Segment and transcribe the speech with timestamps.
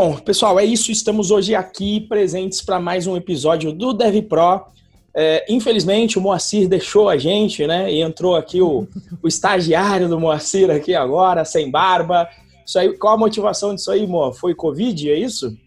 [0.00, 0.92] Bom, pessoal, é isso.
[0.92, 4.64] Estamos hoje aqui presentes para mais um episódio do Dev Pro.
[5.12, 7.92] É, infelizmente, o Moacir deixou a gente, né?
[7.92, 8.86] E entrou aqui o,
[9.20, 12.28] o estagiário do Moacir aqui agora, sem barba.
[12.64, 14.32] Isso aí, qual a motivação disso aí, Mo?
[14.32, 15.58] Foi Covid, é isso?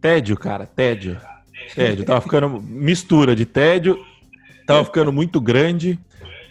[0.00, 1.20] Tédio, cara, tédio.
[1.74, 2.06] Tédio.
[2.06, 4.02] Tava ficando mistura de tédio,
[4.66, 5.98] tava ficando muito grande.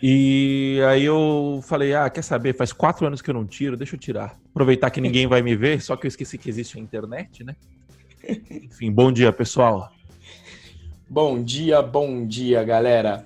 [0.03, 2.55] E aí eu falei, ah, quer saber?
[2.55, 4.42] Faz quatro anos que eu não tiro, deixa eu tirar.
[4.53, 7.55] Aproveitar que ninguém vai me ver, só que eu esqueci que existe a internet, né?
[8.51, 9.91] Enfim, bom dia, pessoal.
[11.09, 13.25] Bom dia, bom dia, galera.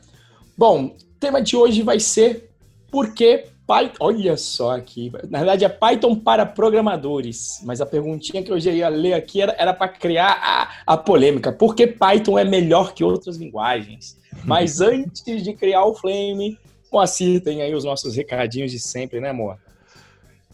[0.57, 2.49] Bom, o tema de hoje vai ser
[2.89, 3.97] por que Python.
[3.99, 5.11] Olha só aqui.
[5.29, 7.61] Na verdade, é Python para programadores.
[7.63, 11.51] Mas a perguntinha que eu já ia ler aqui era, para criar a, a polêmica.
[11.51, 14.17] Por que Python é melhor que outras linguagens?
[14.45, 16.57] Mas antes de criar o Flame,
[16.91, 19.59] Moacir tem aí os nossos recadinhos de sempre, né, amor?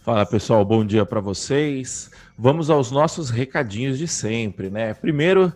[0.04, 2.12] Fala pessoal, bom dia para vocês.
[2.38, 4.94] Vamos aos nossos recadinhos de sempre, né?
[4.94, 5.54] Primeiro,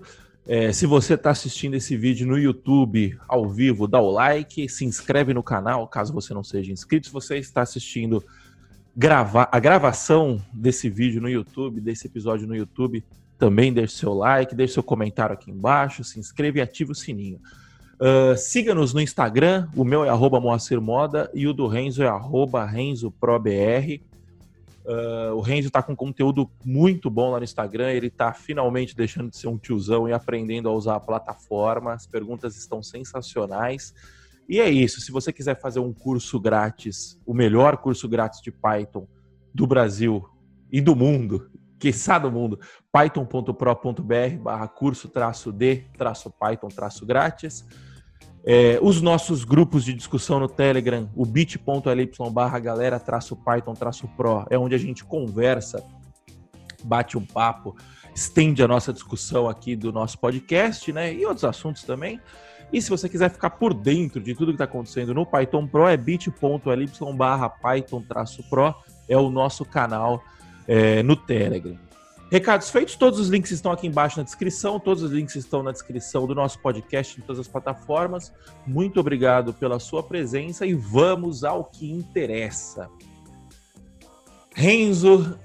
[0.47, 4.85] é, se você está assistindo esse vídeo no YouTube ao vivo, dá o like, se
[4.85, 7.07] inscreve no canal, caso você não seja inscrito.
[7.07, 8.23] Se você está assistindo
[8.95, 13.03] grava a gravação desse vídeo no YouTube, desse episódio no YouTube,
[13.37, 17.41] também deixe seu like, deixe seu comentário aqui embaixo, se inscreva e ative o sininho.
[17.99, 22.07] Uh, Siga-nos no Instagram, o meu é arroba Moacir Moda e o do Renzo é
[22.07, 24.06] arroba RenzoProBR.
[24.87, 29.29] Uh, o Renzo está com conteúdo muito bom lá no Instagram, ele está finalmente deixando
[29.29, 31.91] de ser um tiozão e aprendendo a usar a plataforma.
[31.91, 33.93] As perguntas estão sensacionais.
[34.47, 38.49] E é isso, se você quiser fazer um curso grátis, o melhor curso grátis de
[38.49, 39.05] Python
[39.53, 40.25] do Brasil
[40.71, 42.57] e do mundo, quiçá do mundo,
[42.89, 47.65] python.pro.br barra curso traço de traço Python traço grátis.
[48.49, 54.07] É, os nossos grupos de discussão no Telegram, o bit.ly barra galera traço Python traço
[54.15, 55.85] Pro, é onde a gente conversa,
[56.81, 57.75] bate um papo,
[58.15, 61.13] estende a nossa discussão aqui do nosso podcast, né?
[61.13, 62.21] E outros assuntos também.
[62.71, 65.85] E se você quiser ficar por dentro de tudo que está acontecendo no Python Pro,
[65.85, 68.73] é bit.ly barra Python traço Pro,
[69.09, 70.23] é o nosso canal
[70.65, 71.86] é, no Telegram.
[72.29, 75.71] Recados feitos, todos os links estão aqui embaixo na descrição, todos os links estão na
[75.71, 78.33] descrição do nosso podcast em todas as plataformas.
[78.65, 82.89] Muito obrigado pela sua presença e vamos ao que interessa.
[84.53, 85.39] Renzo,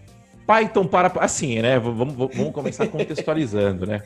[0.47, 1.13] Python para.
[1.21, 1.79] Assim, né?
[1.79, 4.03] Vamos, vamos começar contextualizando, né?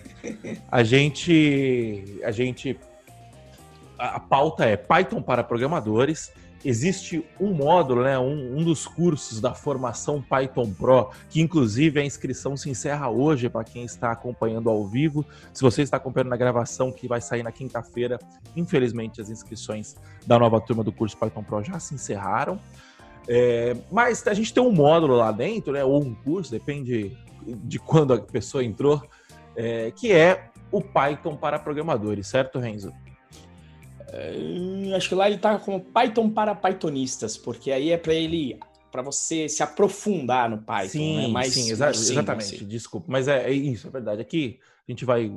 [0.71, 2.21] A gente.
[2.25, 2.79] A gente.
[3.99, 6.31] A pauta é Python para programadores
[6.65, 12.05] existe um módulo, né, um, um, dos cursos da formação Python Pro, que inclusive a
[12.05, 15.25] inscrição se encerra hoje para quem está acompanhando ao vivo.
[15.53, 18.19] Se você está acompanhando na gravação que vai sair na quinta-feira,
[18.57, 19.95] infelizmente as inscrições
[20.27, 22.59] da nova turma do curso Python Pro já se encerraram.
[23.29, 27.17] É, mas a gente tem um módulo lá dentro, né, ou um curso, depende
[27.47, 29.03] de quando a pessoa entrou,
[29.55, 32.93] é, que é o Python para programadores, certo, Renzo?
[34.09, 38.59] Uh, acho que lá ele tá como Python para Pythonistas, porque aí é para ele
[38.91, 41.29] para você se aprofundar no Python, sim, né?
[41.29, 42.57] Mais, sim, exa exatamente.
[42.57, 42.65] Assim.
[42.65, 44.23] Desculpa, mas é, é, isso, é verdade.
[44.23, 44.59] Aqui
[44.89, 45.31] a gente vai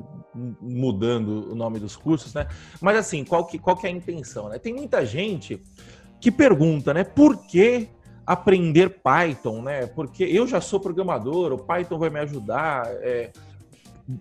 [0.62, 2.47] mudando o nome dos cursos, né?
[2.79, 4.59] Mas assim, qual que, qual que é a intenção, né?
[4.59, 5.62] Tem muita gente
[6.22, 7.03] que pergunta, né?
[7.03, 7.90] Por que
[8.25, 9.88] aprender Python, né?
[9.88, 12.85] Porque eu já sou programador, o Python vai me ajudar.
[13.02, 13.31] É,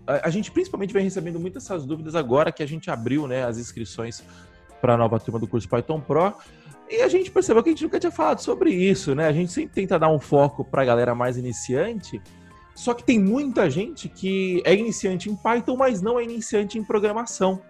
[0.05, 3.57] a, gente principalmente vem recebendo muitas essas dúvidas agora que a gente abriu né, as
[3.57, 4.23] inscrições
[4.81, 6.33] para a nova turma do curso Python Pro.
[6.89, 9.27] E a gente percebeu que a gente nunca tinha falado sobre isso, né?
[9.27, 12.19] A gente sempre tenta dar um foco para a galera mais iniciante,
[12.73, 16.83] só que tem muita gente que é iniciante em Python, mas não é iniciante em
[16.83, 17.61] programação.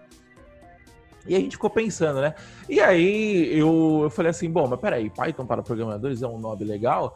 [1.26, 2.34] E a gente ficou pensando, né?
[2.68, 6.64] E aí eu, eu falei assim, bom, mas peraí, Python para programadores é um nome
[6.64, 7.14] legal,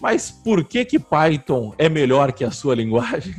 [0.00, 3.34] mas por que que Python é melhor que a sua linguagem?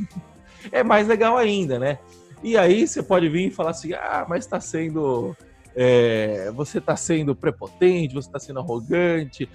[0.70, 1.98] É mais legal ainda, né?
[2.42, 5.36] E aí você pode vir e falar assim, ah, mas está sendo.
[5.74, 9.48] É, você está sendo prepotente, você está sendo arrogante.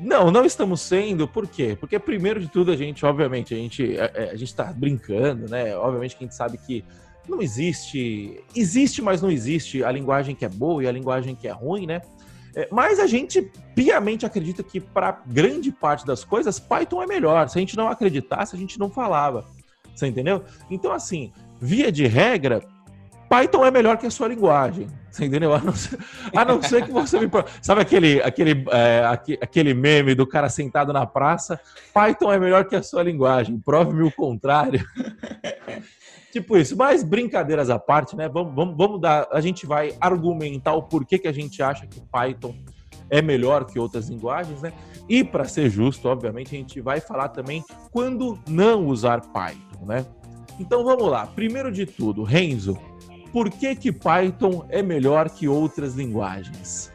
[0.00, 1.76] Não, não estamos sendo, por quê?
[1.78, 4.64] Porque primeiro de tudo a gente, obviamente, a gente a, é, é, a gente está
[4.64, 5.76] brincando, né?
[5.76, 6.84] Obviamente que a gente sabe que
[7.28, 11.48] não existe, existe, mas não existe a linguagem que é boa e a linguagem que
[11.48, 12.00] é ruim, né?
[12.56, 17.48] É, mas a gente piamente acredita que para grande parte das coisas Python é melhor.
[17.48, 19.44] Se a gente não acreditasse, a gente não falava.
[19.94, 20.42] Você entendeu?
[20.70, 22.60] Então, assim, via de regra,
[23.28, 24.88] Python é melhor que a sua linguagem.
[25.10, 25.54] Você entendeu?
[25.54, 25.98] A não ser,
[26.34, 27.30] a não ser que você me.
[27.62, 29.04] Sabe aquele, aquele, é,
[29.40, 31.60] aquele meme do cara sentado na praça?
[31.92, 33.58] Python é melhor que a sua linguagem.
[33.58, 34.84] Prove-me o contrário.
[36.32, 36.76] tipo isso.
[36.76, 38.28] Mas brincadeiras à parte, né?
[38.28, 39.28] Vamos, vamos, vamos dar.
[39.30, 42.54] A gente vai argumentar o porquê que a gente acha que Python
[43.08, 44.72] é melhor que outras linguagens, né?
[45.08, 50.06] E para ser justo, obviamente, a gente vai falar também quando não usar Python, né?
[50.58, 51.26] Então vamos lá.
[51.26, 52.78] Primeiro de tudo, Renzo,
[53.32, 56.92] por que que Python é melhor que outras linguagens?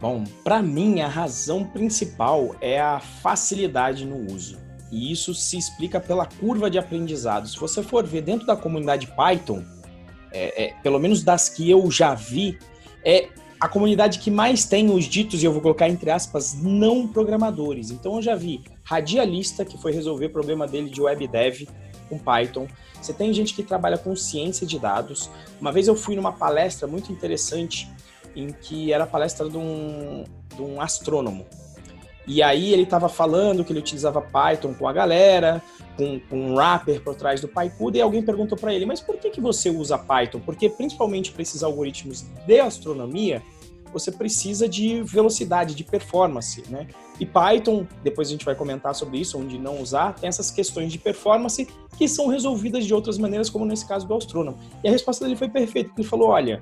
[0.00, 4.58] Bom, para mim a razão principal é a facilidade no uso.
[4.90, 7.48] E isso se explica pela curva de aprendizado.
[7.48, 9.64] Se você for ver dentro da comunidade Python,
[10.32, 12.58] é, é, pelo menos das que eu já vi,
[13.04, 13.28] é
[13.64, 17.90] a comunidade que mais tem os ditos, e eu vou colocar entre aspas, não programadores.
[17.90, 21.62] Então eu já vi radialista que foi resolver problema dele de web dev
[22.06, 22.68] com Python.
[23.00, 25.30] Você tem gente que trabalha com ciência de dados.
[25.58, 27.90] Uma vez eu fui numa palestra muito interessante
[28.36, 30.24] em que era a palestra de um,
[30.54, 31.46] de um astrônomo.
[32.26, 35.62] E aí ele estava falando que ele utilizava Python com a galera,
[35.96, 39.16] com, com um wrapper por trás do PyCuda, e alguém perguntou para ele, mas por
[39.16, 40.40] que, que você usa Python?
[40.40, 43.42] Porque principalmente para esses algoritmos de astronomia,
[43.92, 46.88] você precisa de velocidade, de performance, né?
[47.20, 50.92] E Python, depois a gente vai comentar sobre isso, onde não usar, tem essas questões
[50.92, 54.58] de performance que são resolvidas de outras maneiras, como nesse caso do astrônomo.
[54.82, 56.60] E a resposta dele foi perfeita, ele falou, olha,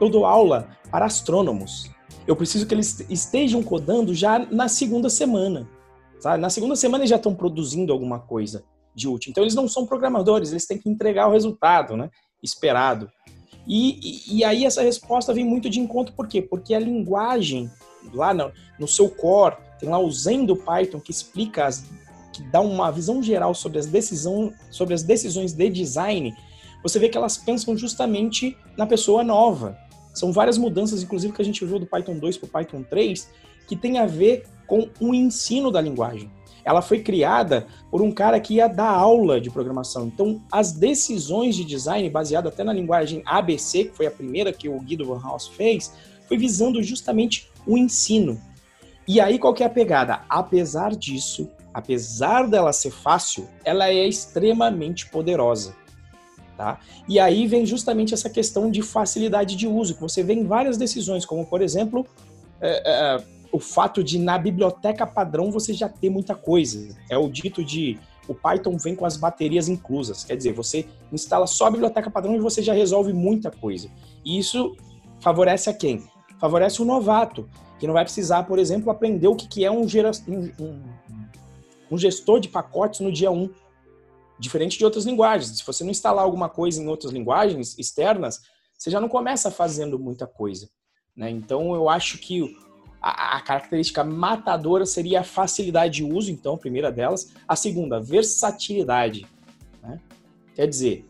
[0.00, 1.90] eu dou aula para astrônomos.
[2.26, 5.68] Eu preciso que eles estejam codando já na segunda semana.
[6.18, 6.40] Sabe?
[6.40, 8.64] Na segunda semana eles já estão produzindo alguma coisa
[8.94, 9.30] de útil.
[9.30, 12.10] Então eles não são programadores, eles têm que entregar o resultado né,
[12.42, 13.10] esperado.
[13.66, 16.42] E, e, e aí essa resposta vem muito de encontro, por quê?
[16.42, 17.70] Porque a linguagem,
[18.12, 21.84] lá no, no seu core, tem lá o Zen do Python que explica, as,
[22.32, 26.34] que dá uma visão geral sobre as, decisão, sobre as decisões de design,
[26.82, 29.76] você vê que elas pensam justamente na pessoa nova.
[30.14, 33.30] São várias mudanças, inclusive, que a gente viu do Python 2 para o Python 3,
[33.68, 36.30] que tem a ver com o ensino da linguagem.
[36.64, 40.06] Ela foi criada por um cara que ia dar aula de programação.
[40.06, 44.68] Então, as decisões de design, baseado até na linguagem ABC, que foi a primeira que
[44.68, 45.92] o Guido Van Haus fez,
[46.28, 48.40] foi visando justamente o ensino.
[49.06, 50.22] E aí, qual que é a pegada?
[50.28, 55.74] Apesar disso, apesar dela ser fácil, ela é extremamente poderosa.
[56.56, 56.78] Tá?
[57.08, 60.76] E aí vem justamente essa questão de facilidade de uso, que você vê em várias
[60.76, 62.06] decisões, como por exemplo,
[62.60, 66.96] é, é, o fato de na biblioteca padrão você já ter muita coisa.
[67.08, 67.98] É o dito de
[68.28, 72.36] o Python vem com as baterias inclusas, quer dizer, você instala só a biblioteca padrão
[72.36, 73.90] e você já resolve muita coisa.
[74.24, 74.76] E isso
[75.20, 76.04] favorece a quem?
[76.38, 77.48] Favorece o novato,
[77.78, 80.12] que não vai precisar, por exemplo, aprender o que é um, gera,
[81.90, 83.50] um, gestor de pacotes no dia 1
[84.38, 85.58] Diferente de outras linguagens.
[85.58, 88.40] Se você não instalar alguma coisa em outras linguagens externas,
[88.72, 90.66] você já não começa fazendo muita coisa.
[91.14, 91.28] Né?
[91.28, 92.56] Então, eu acho que
[93.00, 97.32] a, característica matadora seria a facilidade de uso, então, a primeira delas.
[97.48, 99.26] A segunda, versatilidade.
[99.82, 99.98] Né?
[100.54, 101.06] Quer dizer,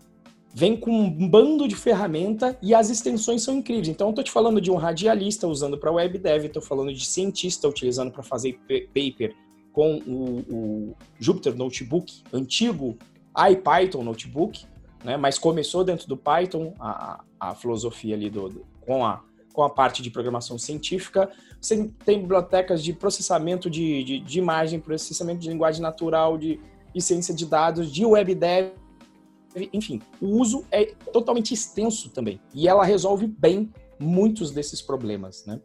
[0.54, 3.88] vem com um bando de ferramenta e as extensões são incríveis.
[3.88, 7.04] Então, eu estou te falando de um radialista usando para web dev, estou falando de
[7.04, 8.58] cientista utilizando para fazer
[8.94, 9.34] paper
[9.72, 12.98] com o, o Jupyter Notebook antigo
[13.36, 14.64] IPython Notebook,
[15.04, 19.22] né, mas começou dentro do Python a, a filosofia ali do, do, com, a,
[19.52, 21.30] com a parte de programação científica.
[21.60, 26.60] Você tem bibliotecas de processamento de, de, de imagem, processamento de linguagem natural, de,
[26.94, 28.72] de ciência de dados, de web dev,
[29.72, 32.40] enfim, o uso é totalmente extenso também.
[32.54, 35.60] E ela resolve bem muitos desses problemas, né?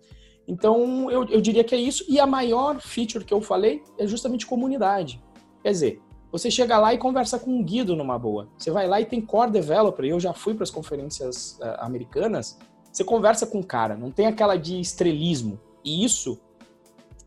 [0.48, 2.06] Então, eu, eu diria que é isso.
[2.08, 5.22] E a maior feature que eu falei é justamente comunidade.
[5.64, 6.02] Quer dizer,
[6.32, 8.48] você chega lá e conversa com um Guido numa boa.
[8.58, 12.60] Você vai lá e tem core developer, eu já fui para as conferências uh, americanas,
[12.96, 15.60] você conversa com o cara, não tem aquela de estrelismo.
[15.84, 16.40] E isso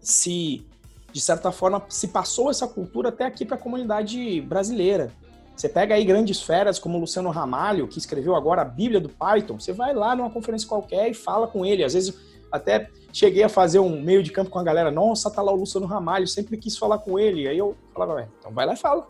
[0.01, 0.67] se
[1.13, 5.13] de certa forma se passou essa cultura até aqui para a comunidade brasileira.
[5.55, 9.11] Você pega aí grandes feras como o Luciano Ramalho, que escreveu agora a Bíblia do
[9.11, 11.85] Python, você vai lá numa conferência qualquer e fala com ele.
[11.85, 12.19] Às vezes
[12.51, 14.91] até cheguei a fazer um meio de campo com a galera.
[14.91, 17.47] Nossa, tá lá o Luciano Ramalho, sempre quis falar com ele.
[17.47, 19.07] Aí eu falava, então vai lá e fala.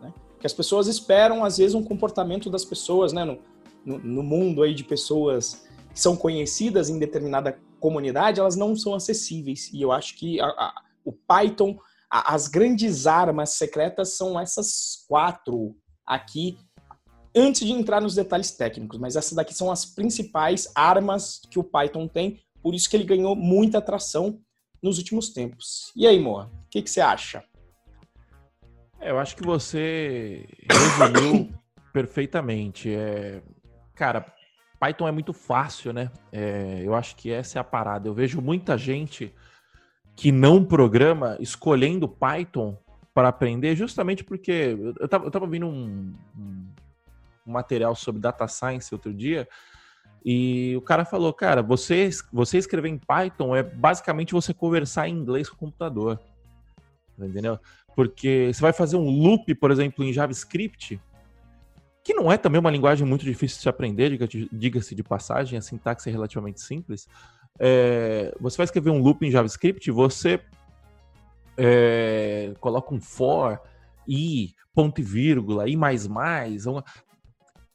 [0.00, 0.10] Né?
[0.38, 3.22] Que as pessoas esperam, às vezes, um comportamento das pessoas, né?
[3.22, 3.38] No,
[3.84, 5.66] no, no, mundo aí de pessoas
[6.00, 9.70] são conhecidas em determinada comunidade, elas não são acessíveis.
[9.72, 11.78] E eu acho que a, a, o Python,
[12.10, 15.76] a, as grandes armas secretas são essas quatro
[16.06, 16.58] aqui,
[17.34, 18.98] antes de entrar nos detalhes técnicos.
[18.98, 23.04] Mas essas daqui são as principais armas que o Python tem por isso que ele
[23.04, 24.40] ganhou muita atração
[24.82, 25.92] nos últimos tempos.
[25.96, 27.42] E aí, Moa, o que, que você acha?
[29.00, 31.52] É, eu acho que você resumiu
[31.92, 32.94] perfeitamente.
[32.94, 33.42] É,
[33.94, 34.32] cara,
[34.80, 36.10] Python é muito fácil, né?
[36.32, 38.08] É, eu acho que essa é a parada.
[38.08, 39.32] Eu vejo muita gente
[40.16, 42.78] que não programa escolhendo Python
[43.12, 46.66] para aprender, justamente porque eu estava vendo um, um,
[47.44, 49.48] material sobre data science outro dia
[50.24, 55.14] E o cara falou, cara, você, você escrever em Python é basicamente você conversar em
[55.14, 56.18] inglês com o computador.
[57.18, 57.58] Entendeu?
[57.94, 60.98] Porque você vai fazer um loop, por exemplo, em JavaScript,
[62.02, 64.16] que não é também uma linguagem muito difícil de se aprender,
[64.52, 67.08] diga-se de passagem, a sintaxe é relativamente simples.
[67.58, 70.40] É, você vai escrever um loop em JavaScript, você
[71.56, 73.60] é, coloca um for,
[74.08, 76.82] i, ponto e vírgula, i mais mais, uma,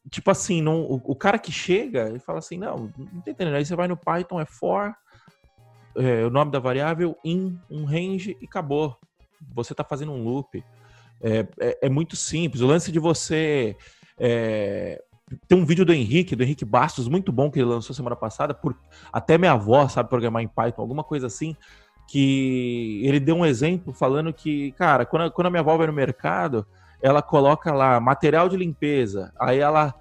[0.09, 3.55] tipo assim, não, o, o, cara que chega e fala assim, não, não tá entendendo.
[3.55, 4.95] Aí você vai no Python, é for,
[5.97, 8.97] é, o nome da variável, in, um range e acabou.
[9.53, 10.63] Você está fazendo um loop.
[11.21, 12.61] É, é, é, muito simples.
[12.61, 13.75] O lance de você.
[14.17, 15.01] É,
[15.47, 18.53] tem um vídeo do Henrique, do Henrique Bastos, muito bom, que ele lançou semana passada,
[18.53, 18.75] por
[19.11, 21.55] até minha avó sabe programar em Python, alguma coisa assim,
[22.07, 25.93] que ele deu um exemplo falando que, cara, quando, quando a minha avó vai no
[25.93, 26.65] mercado,
[27.01, 29.93] ela coloca lá material de limpeza, aí ela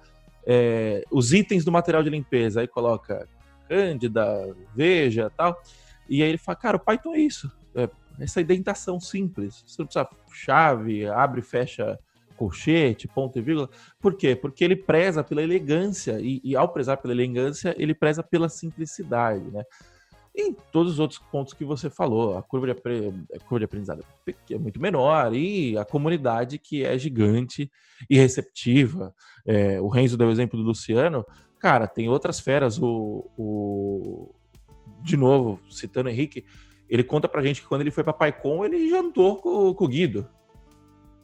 [0.45, 3.27] é, os itens do material de limpeza, aí coloca
[3.67, 5.59] Cândida, Veja, tal.
[6.07, 9.63] E aí ele fala, cara, o Python é isso, é essa indentação simples.
[9.65, 11.99] Você não precisa chave, abre e fecha
[12.35, 13.69] colchete, ponto e vírgula.
[13.99, 14.35] Por quê?
[14.35, 19.49] Porque ele preza pela elegância e, e ao prezar pela elegância, ele preza pela simplicidade,
[19.51, 19.63] né?
[20.37, 24.03] E todos os outros pontos que você falou, a curva de, a curva de aprendizado
[24.51, 27.71] é muito menor e a comunidade que é gigante
[28.09, 29.15] e receptiva.
[29.45, 31.25] É, o Renzo deu o exemplo do Luciano.
[31.57, 32.77] Cara, tem outras feras.
[32.77, 34.35] O, o...
[35.01, 36.43] De novo, citando o Henrique,
[36.89, 39.87] ele conta pra gente que quando ele foi pra PyCon, ele jantou com, com o
[39.87, 40.27] Guido.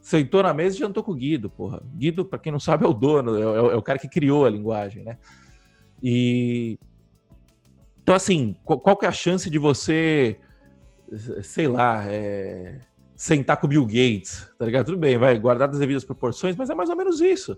[0.02, 1.80] Sentou na mesa e jantou com o Guido, porra.
[1.94, 4.50] Guido, para quem não sabe, é o dono, é, é, o cara que criou a
[4.50, 5.16] linguagem, né?
[6.02, 6.76] E
[8.02, 10.36] então, assim, qual, qual que é a chance de você,
[11.42, 12.80] sei lá, é,
[13.14, 14.86] sentar com o Bill Gates, tá ligado?
[14.86, 17.56] Tudo bem, vai guardar as devidas proporções, mas é mais ou menos isso.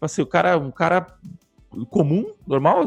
[0.00, 1.06] Assim, o cara, um cara
[1.90, 2.82] comum, normal.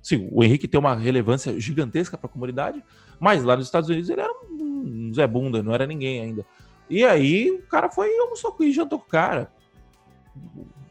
[0.00, 2.82] Sim, o Henrique tem uma relevância gigantesca para a comunidade,
[3.18, 6.46] mas lá nos Estados Unidos ele era um Zé Bunda, não era ninguém ainda.
[6.88, 9.50] E aí o cara foi e almoçou com e jantou com o cara.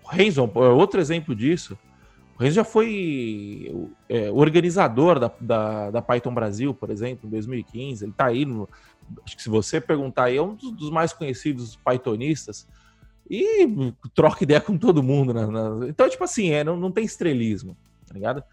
[0.03, 1.77] O Renzo é outro exemplo disso.
[2.37, 3.73] O Renzo já foi
[4.09, 8.03] é, organizador da, da, da, Python Brasil, por exemplo, em 2015.
[8.03, 8.67] Ele está aí no.
[9.23, 12.67] Acho que se você perguntar aí, é um dos, dos mais conhecidos Pythonistas.
[13.29, 13.67] E
[14.13, 15.33] troca ideia com todo mundo.
[15.33, 15.41] Né?
[15.87, 17.75] Então, tipo assim, é, não, não tem estrelismo,
[18.05, 18.43] tá ligado?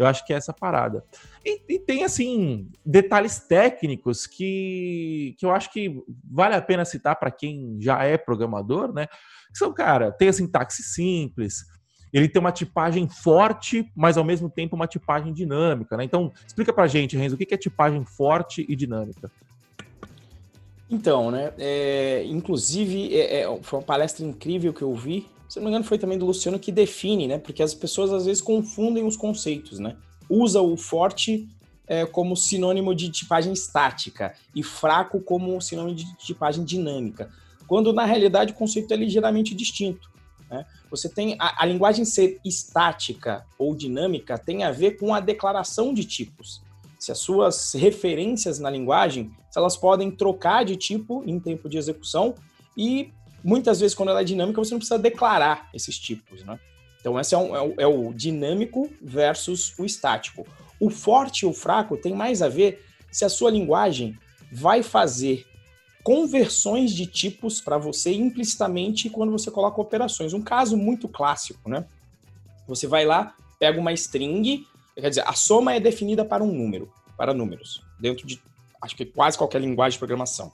[0.00, 1.04] Eu acho que é essa parada.
[1.44, 7.16] E, e, tem, assim, detalhes técnicos que, que eu acho que vale a pena citar
[7.16, 9.06] para quem já é programador, né?
[9.52, 11.66] Que são, cara, tem a sintaxe simples,
[12.10, 16.04] ele tem uma tipagem forte, mas ao mesmo tempo uma tipagem dinâmica, né?
[16.04, 19.30] Então, explica pra gente, Renzo, o que é tipagem forte e dinâmica?
[20.90, 21.52] Então, né?
[21.58, 25.28] É, inclusive, é, é, foi uma palestra incrível que eu vi.
[25.50, 27.36] Se não me engano, foi também do Luciano que define, né?
[27.36, 29.96] Porque as pessoas às vezes confundem os conceitos, né?
[30.28, 31.48] Usa o forte
[31.88, 37.28] é, como sinônimo de tipagem estática e fraco como sinônimo de tipagem dinâmica,
[37.66, 40.08] quando na realidade o conceito é ligeiramente distinto.
[40.48, 40.64] Né?
[40.88, 45.92] Você tem a, a, linguagem ser estática ou dinâmica tem a ver com a declaração
[45.92, 46.62] de tipos.
[46.96, 51.76] Se as suas referências na linguagem, se elas podem trocar de tipo em tempo de
[51.76, 52.36] execução
[52.76, 56.58] e muitas vezes quando ela é dinâmica você não precisa declarar esses tipos, né?
[57.00, 60.46] Então esse é, um, é, o, é o dinâmico versus o estático.
[60.78, 64.18] O forte e o fraco tem mais a ver se a sua linguagem
[64.52, 65.46] vai fazer
[66.02, 70.32] conversões de tipos para você implicitamente quando você coloca operações.
[70.32, 71.84] Um caso muito clássico, né?
[72.66, 76.90] Você vai lá, pega uma string, quer dizer, a soma é definida para um número,
[77.16, 78.40] para números, dentro de
[78.80, 80.50] acho que quase qualquer linguagem de programação.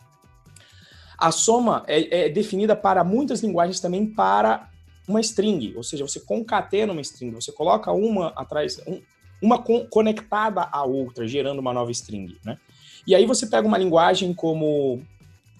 [1.18, 4.68] A soma é, é definida para muitas linguagens também para
[5.08, 9.00] uma string, ou seja, você concatena uma string, você coloca uma atrás, um,
[9.40, 12.58] uma con conectada à outra, gerando uma nova string, né?
[13.06, 15.00] E aí você pega uma linguagem como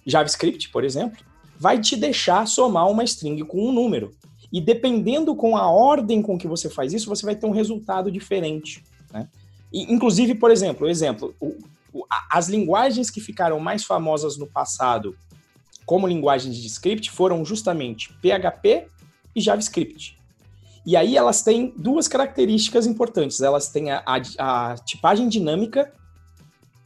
[0.04, 1.24] JavaScript, por exemplo,
[1.58, 4.14] vai te deixar somar uma string com um número.
[4.52, 8.10] E dependendo com a ordem com que você faz isso, você vai ter um resultado
[8.10, 8.82] diferente.
[9.12, 9.28] Né?
[9.72, 11.56] E, inclusive, por exemplo, exemplo, o,
[11.92, 15.16] o, as linguagens que ficaram mais famosas no passado
[15.86, 18.88] como linguagens de script foram justamente PHP
[19.34, 20.18] e JavaScript.
[20.84, 23.40] E aí elas têm duas características importantes.
[23.40, 25.92] Elas têm a, a, a tipagem dinâmica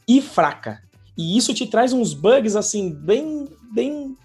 [0.07, 0.81] e fraca.
[1.17, 4.15] E isso te traz uns bugs assim, bem, bem.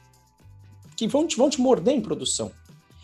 [0.96, 2.52] que vão te, vão te morder em produção.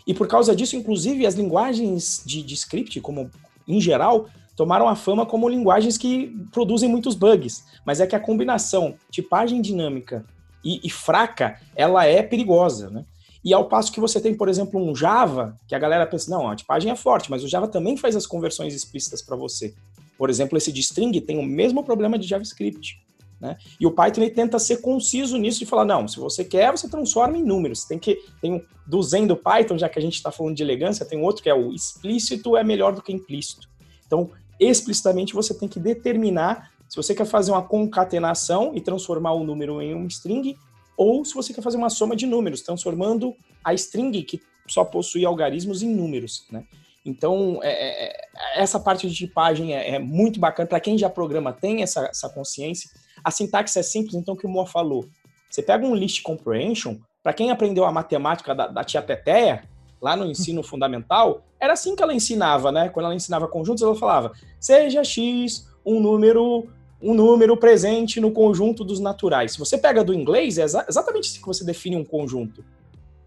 [0.05, 3.29] E por causa disso, inclusive, as linguagens de, de script, como
[3.67, 7.65] em geral, tomaram a fama como linguagens que produzem muitos bugs.
[7.85, 10.25] Mas é que a combinação tipagem dinâmica
[10.63, 13.05] e, e fraca, ela é perigosa, né?
[13.43, 16.49] E ao passo que você tem, por exemplo, um Java, que a galera pensa, não,
[16.49, 19.73] a tipagem é forte, mas o Java também faz as conversões explícitas para você.
[20.17, 23.03] Por exemplo, esse de string tem o mesmo problema de JavaScript.
[23.41, 23.57] Né?
[23.77, 27.37] E o Python tenta ser conciso nisso e falar, não, se você quer, você transforma
[27.37, 27.83] em números.
[27.83, 30.63] Tem que tem um, do Zen do Python, já que a gente está falando de
[30.63, 33.67] elegância, tem outro que é o explícito é melhor do que implícito.
[34.07, 39.43] Então, explicitamente você tem que determinar se você quer fazer uma concatenação e transformar o
[39.43, 40.55] número em um string,
[40.95, 45.25] ou se você quer fazer uma soma de números, transformando a string que só possui
[45.25, 46.63] algarismos em números, né?
[47.03, 50.69] Então, é, é, é essa parte de tipagem é, é muito bacana.
[50.69, 52.91] Para quem já programa, tem essa, essa consciência.
[53.23, 55.09] A sintaxe é simples, então, o que o Moa falou.
[55.49, 59.67] Você pega um list comprehension, para quem aprendeu a matemática da, da tia Teteia,
[59.99, 62.89] lá no ensino fundamental, era assim que ela ensinava, né?
[62.89, 66.69] Quando ela ensinava conjuntos, ela falava: seja x um número
[67.03, 69.51] um número presente no conjunto dos naturais.
[69.51, 72.63] Se você pega do inglês, é exa exatamente assim que você define um conjunto.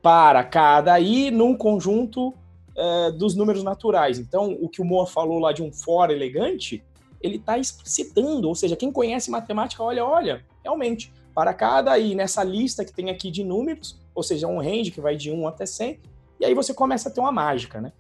[0.01, 4.19] Para cada i num conjunto uh, dos números naturais.
[4.19, 6.83] Então, o que o Moa falou lá de um for elegante,
[7.21, 12.43] ele está explicitando, ou seja, quem conhece matemática, olha, olha, realmente, para cada i nessa
[12.43, 15.67] lista que tem aqui de números, ou seja, um range que vai de 1 até
[15.67, 16.01] 100,
[16.41, 17.93] e aí você começa a ter uma mágica, né?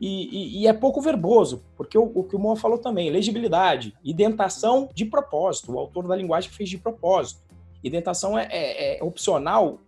[0.00, 3.94] E, e, e é pouco verboso, porque o, o que o Moa falou também, legibilidade,
[4.02, 7.40] identação de propósito, o autor da linguagem fez de propósito.
[7.84, 9.78] Identação é, é, é opcional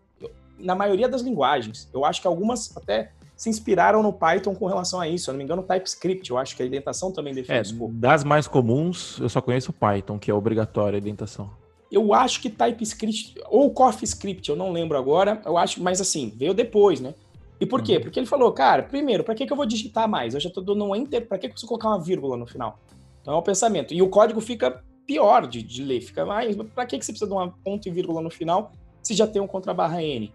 [0.59, 1.89] na maioria das linguagens.
[1.93, 5.25] Eu acho que algumas até se inspiraram no Python com relação a isso.
[5.25, 7.89] Se eu não me engano, TypeScript, eu acho que a indentação também define é, o
[7.89, 11.51] Das mais comuns, eu só conheço o Python, que é obrigatório a indentação.
[11.91, 16.55] Eu acho que TypeScript, ou CoffeeScript, eu não lembro agora, eu acho, mas assim, veio
[16.55, 17.15] depois, né?
[17.63, 17.95] E por quê?
[17.95, 18.01] Uhum.
[18.01, 20.35] Porque ele falou, cara, primeiro, para que, que eu vou digitar mais?
[20.35, 22.45] Eu já tô dando um enter, para que, que eu preciso colocar uma vírgula no
[22.45, 22.77] final?
[23.21, 23.95] Então é o pensamento.
[23.95, 26.57] E o código fica pior de, de ler, fica mais.
[26.57, 29.41] Para que, que você precisa de uma ponto e vírgula no final se já tem
[29.41, 30.33] um contra barra N?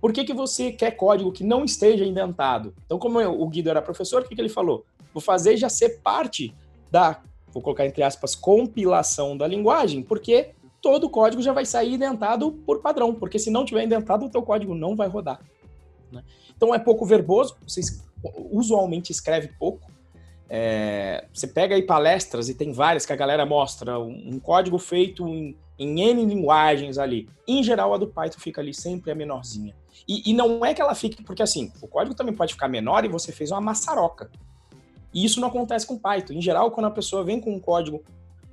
[0.00, 2.72] Por que, que você quer código que não esteja indentado?
[2.86, 4.86] Então, como eu, o Guido era professor, o que, que ele falou?
[5.12, 6.54] Vou fazer já ser parte
[6.90, 7.20] da,
[7.52, 12.80] vou colocar entre aspas, compilação da linguagem, porque todo código já vai sair indentado por
[12.80, 15.38] padrão, porque se não tiver indentado, o teu código não vai rodar.
[16.12, 16.22] Né?
[16.62, 17.80] Então é pouco verboso, você
[18.52, 19.90] usualmente escreve pouco.
[20.48, 24.78] É, você pega aí palestras e tem várias que a galera mostra um, um código
[24.78, 27.28] feito em, em N linguagens ali.
[27.48, 29.74] Em geral, a do Python fica ali sempre a menorzinha.
[30.06, 33.04] E, e, não é que ela fique, porque assim, o código também pode ficar menor
[33.04, 34.30] e você fez uma maçaroca.
[35.12, 36.34] E isso não acontece com Python.
[36.34, 38.04] Em geral, quando a pessoa vem com um código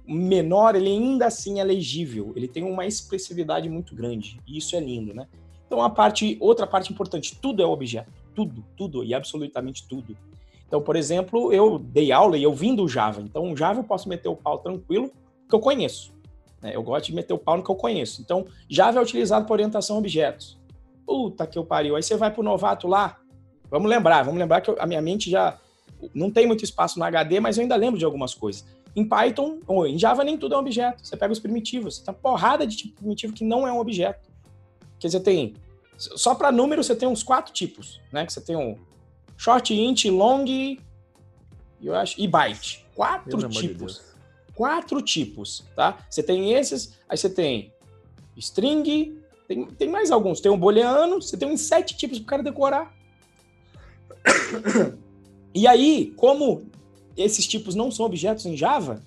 [0.04, 2.34] menor, ele ainda assim é legível.
[2.36, 4.40] Ele tem uma expressividade muito grande.
[4.48, 5.28] E isso é lindo, né?
[5.70, 8.12] Então, a parte, outra parte importante, tudo é objeto.
[8.34, 10.18] Tudo, tudo e absolutamente tudo.
[10.68, 13.22] Então, por exemplo, eu dei aula e eu vim do Java.
[13.22, 15.12] Então, o Java eu posso meter o pau tranquilo,
[15.48, 16.12] que eu conheço.
[16.60, 16.72] Né?
[16.74, 18.20] Eu gosto de meter o pau no que eu conheço.
[18.20, 20.58] Então, Java é utilizado para orientação a objetos.
[21.06, 21.96] Puta que eu pariu.
[21.96, 23.20] Aí você vai pro novato lá.
[23.70, 25.60] Vamos lembrar, vamos lembrar que a minha mente já
[26.16, 28.66] não tem muito espaço no HD, mas eu ainda lembro de algumas coisas.
[28.96, 31.06] Em Python, ou em Java, nem tudo é um objeto.
[31.06, 33.80] Você pega os primitivos, você tem uma porrada de tipo primitivo que não é um
[33.80, 34.29] objeto.
[35.00, 35.56] Quer dizer, tem.
[35.98, 38.26] Só para número você tem uns quatro tipos, né?
[38.26, 38.78] Que você tem um
[39.38, 40.46] short, int, long
[41.82, 42.86] eu acho, e byte.
[42.94, 43.96] Quatro tipos.
[43.96, 46.06] De quatro tipos, tá?
[46.10, 47.74] Você tem esses, aí você tem
[48.36, 50.42] string, tem, tem mais alguns.
[50.42, 52.94] Tem um booleano, você tem uns sete tipos para o cara decorar.
[55.54, 56.70] E aí, como
[57.16, 59.02] esses tipos não são objetos em Java,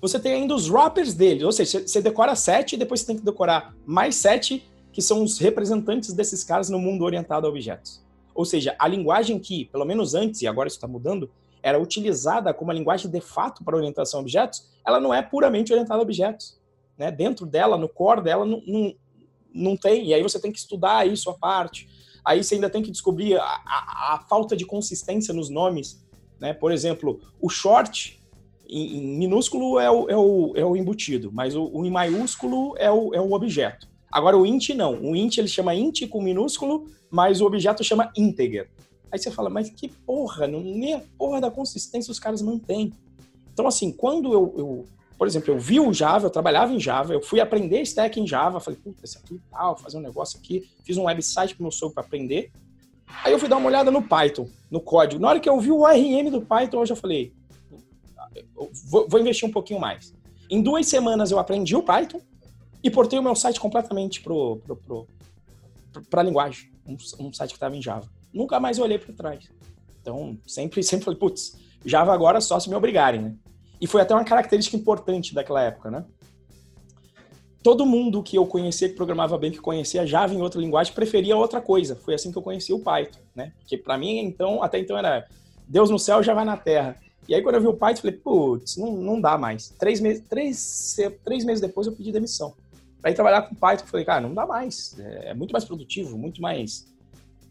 [0.00, 1.42] você tem ainda os wrappers deles.
[1.44, 5.22] Ou seja, você decora sete e depois você tem que decorar mais sete, que são
[5.22, 8.02] os representantes desses caras no mundo orientado a objetos.
[8.34, 11.30] Ou seja, a linguagem que, pelo menos antes, e agora isso está mudando,
[11.62, 15.72] era utilizada como a linguagem de fato para orientação a objetos, ela não é puramente
[15.72, 16.58] orientada a objetos.
[16.96, 17.10] Né?
[17.10, 18.94] Dentro dela, no core dela, não, não,
[19.52, 21.88] não tem, e aí você tem que estudar isso à parte.
[22.24, 26.02] Aí você ainda tem que descobrir a, a, a falta de consistência nos nomes.
[26.38, 26.52] Né?
[26.52, 28.20] Por exemplo, o short
[28.68, 32.74] em, em minúsculo é o, é, o, é o embutido, mas o, o em maiúsculo
[32.78, 33.89] é o, é o objeto.
[34.10, 35.00] Agora o int não.
[35.00, 38.68] O int ele chama int com minúsculo, mas o objeto chama integer.
[39.12, 42.92] Aí você fala, mas que porra, não, nem a porra da consistência os caras mantêm.
[43.52, 44.84] Então, assim, quando eu, eu
[45.18, 48.26] por exemplo, eu vi o Java, eu trabalhava em Java, eu fui aprender stack em
[48.26, 51.70] Java, falei, puta, esse aqui tal, fazer um negócio aqui, fiz um website pro meu
[51.70, 52.50] sogro para aprender.
[53.22, 55.20] Aí eu fui dar uma olhada no Python, no código.
[55.20, 57.34] Na hora que eu vi o RM do Python, eu já falei,
[58.86, 60.14] vou, vou investir um pouquinho mais.
[60.48, 62.20] Em duas semanas eu aprendi o Python
[62.82, 65.06] e portei o meu site completamente pro, pro, pro,
[66.08, 68.08] pra linguagem, um, um site que estava em Java.
[68.32, 69.50] Nunca mais olhei para trás.
[70.00, 73.34] Então, sempre, sempre falei, putz, Java agora só se me obrigarem, né?
[73.80, 76.04] E foi até uma característica importante daquela época, né?
[77.62, 81.36] todo mundo que eu conhecia que programava bem, que conhecia Java em outra linguagem, preferia
[81.36, 81.94] outra coisa.
[81.96, 83.52] Foi assim que eu conheci o Python, né?
[83.60, 85.26] Porque para mim, então, até então era
[85.68, 86.96] Deus no céu, Java na terra.
[87.28, 89.68] E aí quando eu vi o Python, falei, putz, não, não dá mais.
[89.78, 92.54] Três, meses, três, três meses depois eu pedi demissão.
[93.00, 94.98] Para ir trabalhar com Python, falei, cara, não dá mais.
[94.98, 96.86] É, é muito mais produtivo, muito mais...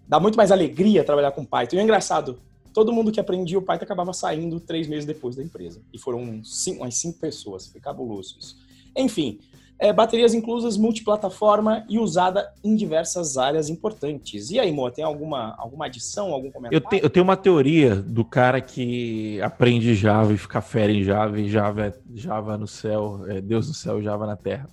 [0.07, 1.75] Dá muito mais alegria trabalhar com Python.
[1.75, 2.39] E é engraçado,
[2.73, 5.81] todo mundo que aprendia o Python acabava saindo três meses depois da empresa.
[5.93, 7.67] E foram cinco, umas cinco pessoas.
[7.67, 8.57] Foi cabuloso isso.
[8.95, 9.39] Enfim,
[9.79, 14.49] é, baterias inclusas, multiplataforma e usada em diversas áreas importantes.
[14.49, 16.83] E aí, Mo, tem alguma, alguma adição, algum comentário?
[16.85, 21.01] Eu, te, eu tenho uma teoria do cara que aprende Java e fica fera em
[21.01, 24.69] Java, e Java é Java no céu, é Deus no céu, Java na terra.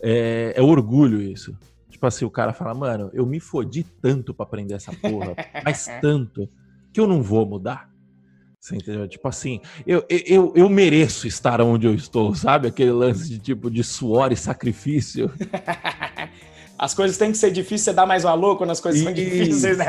[0.00, 1.56] É, é orgulho isso.
[1.90, 5.88] Tipo assim, o cara fala, mano, eu me fodi tanto para aprender essa porra, mas
[6.00, 6.48] tanto,
[6.92, 7.90] que eu não vou mudar.
[8.60, 9.06] Você entendeu?
[9.06, 12.68] Tipo assim, eu, eu, eu mereço estar onde eu estou, sabe?
[12.68, 15.32] Aquele lance de tipo de suor e sacrifício.
[16.78, 19.14] As coisas têm que ser difíceis, você dá mais valor quando as coisas isso, são
[19.14, 19.86] difíceis, né?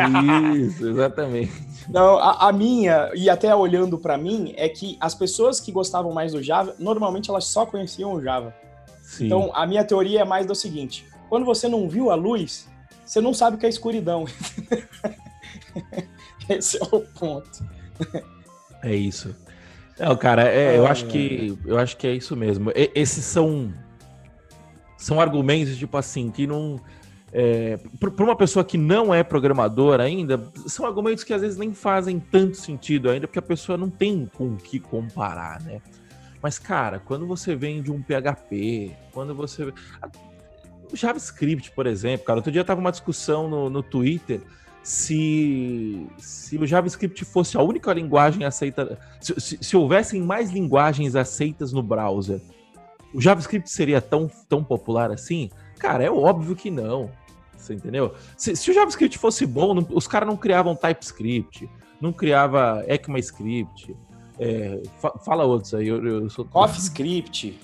[0.55, 1.51] Isso, exatamente.
[1.89, 6.13] Não, a, a minha, e até olhando para mim, é que as pessoas que gostavam
[6.13, 8.55] mais do Java, normalmente elas só conheciam o Java.
[9.07, 9.27] Sim.
[9.27, 12.67] Então, a minha teoria é mais do seguinte: quando você não viu a luz,
[13.05, 14.25] você não sabe o que é escuridão.
[16.49, 17.65] Esse é o ponto.
[18.83, 19.33] É isso.
[19.97, 22.69] Não, cara, é, eu acho que eu acho que é isso mesmo.
[22.71, 23.73] E, esses são
[24.97, 26.79] são argumentos tipo assim que não
[27.31, 31.73] é, para uma pessoa que não é programador ainda, são argumentos que às vezes nem
[31.73, 35.81] fazem tanto sentido ainda, porque a pessoa não tem com o que comparar, né?
[36.41, 39.73] Mas, cara, quando você vem de um PHP, quando você.
[40.91, 44.41] O JavaScript, por exemplo, cara, outro dia tava uma discussão no, no Twitter
[44.87, 51.13] se, se o JavaScript fosse a única linguagem aceita, se, se, se, houvessem mais linguagens
[51.13, 52.39] aceitas no browser,
[53.13, 55.49] o JavaScript seria tão, tão popular assim?
[55.77, 57.11] Cara, é óbvio que não.
[57.57, 58.13] Você entendeu?
[58.37, 61.69] Se, se o JavaScript fosse bom, não, os caras não criavam TypeScript,
[61.99, 63.93] não criava ECMAScript.
[64.39, 65.87] É, fa, fala outros aí.
[65.87, 66.45] Eu, eu sou...
[66.45, 67.59] CoffeeScript.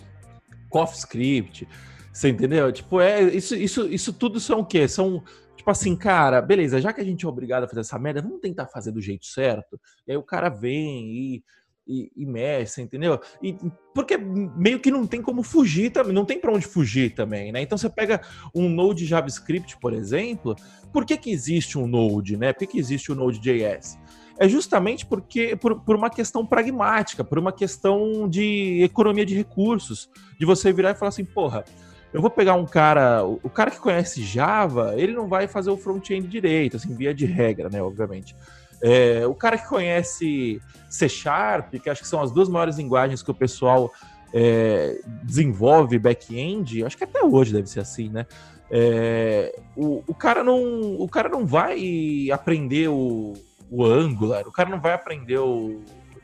[0.70, 1.68] CoffeeScript.
[2.12, 2.72] Você entendeu?
[2.72, 4.88] Tipo, é, isso, isso, isso tudo são o quê?
[4.88, 5.24] São
[5.64, 8.42] Tipo assim, cara, beleza, já que a gente é obrigado a fazer essa merda, vamos
[8.42, 9.80] tentar fazer do jeito certo.
[10.06, 11.44] E aí o cara vem e,
[11.88, 13.18] e, e mexe, entendeu?
[13.42, 13.56] E,
[13.96, 17.62] porque meio que não tem como fugir também, não tem para onde fugir também, né?
[17.62, 18.20] Então você pega
[18.54, 20.54] um Node JavaScript, por exemplo,
[20.92, 22.52] por que, que existe um Node, né?
[22.52, 23.98] Por que, que existe o Node.js?
[24.44, 30.10] É justamente porque por, por uma questão pragmática, por uma questão de economia de recursos,
[30.38, 31.64] de você virar e falar assim, porra,
[32.12, 35.78] eu vou pegar um cara, o cara que conhece Java, ele não vai fazer o
[35.78, 38.36] front-end direito, assim, via de regra, né, obviamente.
[38.82, 43.24] É, o cara que conhece C Sharp, que acho que são as duas maiores linguagens
[43.24, 43.94] que o pessoal
[44.34, 48.26] é, desenvolve back-end, acho que até hoje deve ser assim, né?
[48.70, 53.34] É, o, o, cara não, o cara não vai aprender o,
[53.74, 55.82] o Angular, o cara não vai aprender o,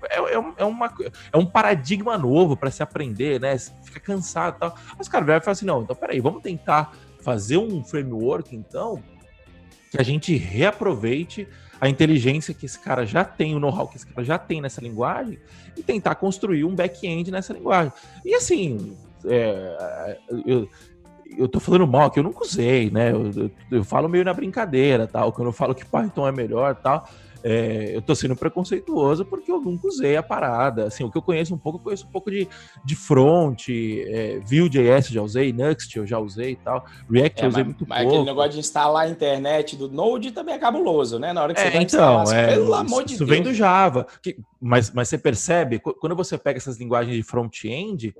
[0.07, 0.93] é, é, é, uma,
[1.33, 3.57] é um paradigma novo para se aprender, né?
[3.83, 4.75] Fica cansado e tal.
[4.97, 9.03] Mas o cara vai falar assim: não, então peraí, vamos tentar fazer um framework, então,
[9.91, 11.47] que a gente reaproveite
[11.81, 14.81] a inteligência que esse cara já tem, o know-how que esse cara já tem nessa
[14.81, 15.39] linguagem,
[15.75, 17.91] e tentar construir um back-end nessa linguagem.
[18.23, 20.69] E assim, é, eu,
[21.37, 23.11] eu tô falando mal que eu nunca usei, né?
[23.11, 26.75] Eu, eu, eu, falo meio na brincadeira, tal, quando eu falo que Python é melhor,
[26.75, 27.07] tal.
[27.43, 30.85] É, eu tô sendo preconceituoso porque eu nunca usei a parada.
[30.85, 32.47] Assim, o que eu conheço um pouco, eu conheço um pouco de,
[32.83, 37.49] de front, é, Vue.js já usei, Next eu já usei e tal, React é, eu
[37.49, 38.15] usei mas, muito mas pouco.
[38.15, 41.33] aquele negócio de instalar a internet do Node também é cabuloso, né?
[41.33, 43.29] Na hora que você é, vai então, instalar, é, pelo amor de isso Deus.
[43.31, 44.07] Isso vem do Java.
[44.21, 48.13] Que, mas, mas você percebe, quando você pega essas linguagens de front-end,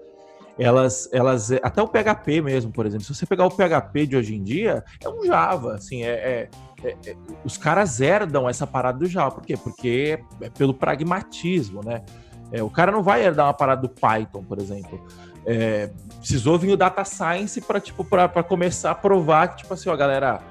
[0.60, 4.36] elas, elas, até o PHP mesmo, por exemplo, se você pegar o PHP de hoje
[4.36, 6.50] em dia, é um Java, assim, é, é,
[6.84, 9.58] é, é os caras herdam essa parada do Java, por quê?
[9.58, 12.04] Porque é pelo pragmatismo, né?
[12.52, 15.06] É, o cara não vai herdar uma parada do Python, por exemplo.
[15.46, 18.06] É, precisou vir o Data Science para tipo,
[18.48, 20.42] começar a provar que, tipo assim, ó, galera,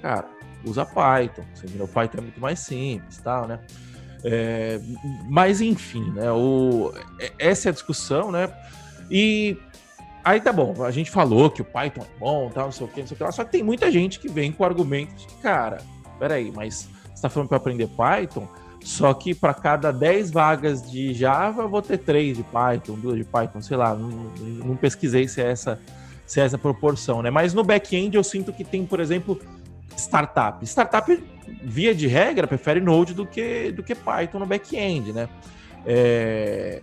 [0.00, 0.26] cara,
[0.64, 1.86] usa Python, entendeu?
[1.86, 3.60] O Python é muito mais simples tal, né?
[4.24, 4.80] É,
[5.28, 6.30] mas enfim, né?
[6.30, 6.92] O,
[7.38, 8.52] essa é a discussão, né?
[9.10, 9.58] E
[10.24, 12.88] aí tá bom, a gente falou que o Python é bom, tal, não sei o
[12.88, 15.26] que, não sei o que lá, só que tem muita gente que vem com argumentos
[15.26, 15.78] de, cara,
[16.18, 18.48] peraí, mas você tá falando para aprender Python?
[18.82, 23.24] Só que para cada 10 vagas de Java, vou ter 3 de Python, 2 de
[23.24, 24.08] Python, sei lá, não,
[24.64, 25.78] não pesquisei se é, essa,
[26.26, 27.30] se é essa proporção, né?
[27.30, 29.38] Mas no back-end eu sinto que tem, por exemplo,
[29.96, 30.64] startup.
[30.64, 31.24] Startup,
[31.62, 35.28] via de regra, prefere Node do que, do que Python no back-end, né?
[35.84, 36.82] É,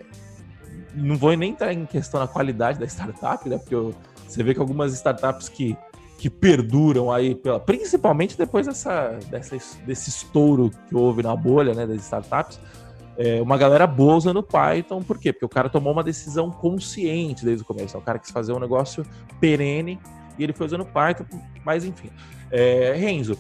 [0.98, 3.58] não vou nem entrar em questão da qualidade da startup, né?
[3.58, 3.94] Porque eu,
[4.28, 5.78] Você vê que algumas startups que,
[6.18, 11.86] que perduram aí, pela, principalmente depois dessa, dessa, desse estouro que houve na bolha né,
[11.86, 12.60] das startups,
[13.18, 15.32] é, uma galera boa usando Python, por quê?
[15.32, 17.98] Porque o cara tomou uma decisão consciente desde o começo.
[17.98, 19.06] O cara quis fazer um negócio
[19.40, 20.00] perene
[20.38, 21.26] e ele foi usando Python,
[21.66, 22.12] mas enfim.
[22.52, 23.38] É, Renzo,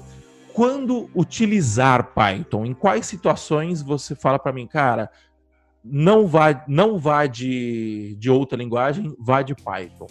[0.58, 2.66] quando utilizar Python?
[2.66, 5.12] Em quais situações você fala para mim, cara,
[5.90, 10.08] não vá, não vá de, de outra linguagem, vá de Python?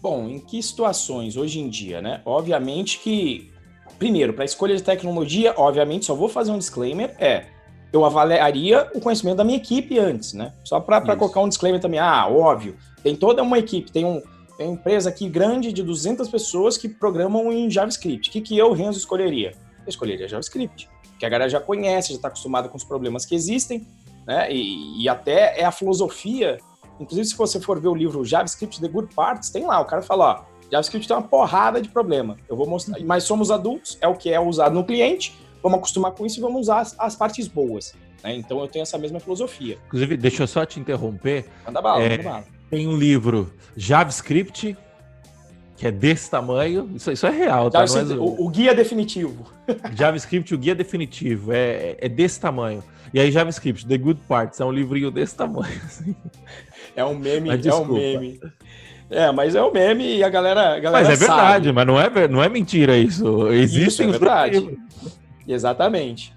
[0.00, 2.20] Bom, em que situações hoje em dia, né?
[2.24, 3.50] Obviamente que,
[3.98, 7.46] primeiro, para escolha de tecnologia, obviamente, só vou fazer um disclaimer, é
[7.94, 10.52] eu avaliaria o conhecimento da minha equipe antes, né?
[10.64, 12.00] Só para colocar um disclaimer também.
[12.00, 14.20] Ah, óbvio, tem toda uma equipe, tem, um,
[14.56, 18.28] tem uma empresa aqui grande de 200 pessoas que programam em JavaScript.
[18.28, 19.52] O que, que eu, Renzo, escolheria?
[19.86, 20.88] Eu escolheria JavaScript,
[21.20, 23.86] que a galera já conhece, já está acostumada com os problemas que existem,
[24.26, 24.52] né?
[24.52, 26.58] E, e, até é a filosofia.
[26.98, 30.02] Inclusive, se você for ver o livro JavaScript The Good Parts, tem lá, o cara
[30.02, 32.36] fala, ó, JavaScript tem uma porrada de problema.
[32.48, 36.12] Eu vou mostrar, mas somos adultos, é o que é usado no cliente, vamos acostumar
[36.12, 37.94] com isso e vamos usar as, as partes boas.
[38.22, 38.36] Né?
[38.36, 39.78] Então eu tenho essa mesma filosofia.
[39.86, 41.46] Inclusive, deixa eu só te interromper.
[41.66, 42.44] Manda bala, é, manda bala.
[42.70, 44.76] Tem um livro JavaScript,
[45.76, 46.90] que é desse tamanho.
[46.94, 47.84] Isso, isso é real, tá?
[47.84, 48.14] É...
[48.14, 49.50] o, o, guia definitivo.
[49.94, 51.52] JavaScript, o guia definitivo.
[51.52, 52.82] É, é desse tamanho.
[53.12, 55.78] E aí, JavaScript, The Good Parts, é um livrinho desse tamanho.
[55.84, 56.16] Assim.
[56.96, 58.40] É um meme, é um meme.
[59.10, 61.40] É, mas é o um meme e a galera, a galera Mas é sabe.
[61.40, 63.48] verdade, mas não é, não é mentira isso.
[63.48, 64.78] Existem isso é verdade.
[65.46, 66.34] Exatamente.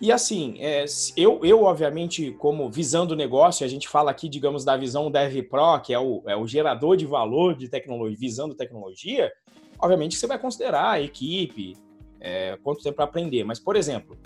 [0.00, 4.64] E assim, é, eu, eu, obviamente, como visando o negócio, a gente fala aqui, digamos,
[4.64, 8.54] da visão Dev Pro, que é o, é o gerador de valor de tecnologia, visando
[8.54, 9.30] tecnologia,
[9.78, 11.76] obviamente você vai considerar a equipe,
[12.18, 13.44] é, quanto tempo para aprender.
[13.44, 14.16] Mas, por exemplo,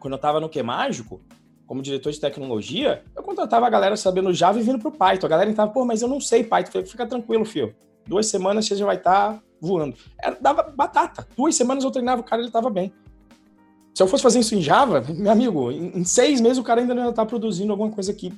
[0.00, 1.20] quando eu estava no Que Mágico,
[1.66, 5.26] como diretor de tecnologia, eu contratava a galera sabendo Java e vindo para o Python.
[5.26, 6.72] A galera estava, pô, mas eu não sei Python.
[6.72, 7.74] falei, fica tranquilo, filho.
[8.06, 9.96] Duas semanas você já vai estar tá voando.
[10.20, 11.26] Era, dava batata.
[11.36, 12.92] Duas semanas eu treinava o cara, ele estava bem.
[13.96, 16.94] Se eu fosse fazer isso em Java, meu amigo, em, seis meses o cara ainda
[16.94, 18.30] não estar produzindo alguma coisa aqui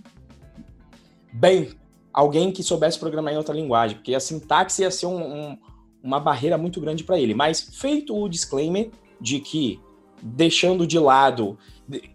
[1.32, 1.70] bem.
[2.12, 5.58] Alguém que soubesse programar em outra linguagem, porque a sintaxe ia ser um, um,
[6.00, 7.34] uma barreira muito grande para ele.
[7.34, 9.80] Mas feito o disclaimer de que,
[10.22, 12.08] deixando de lado, de,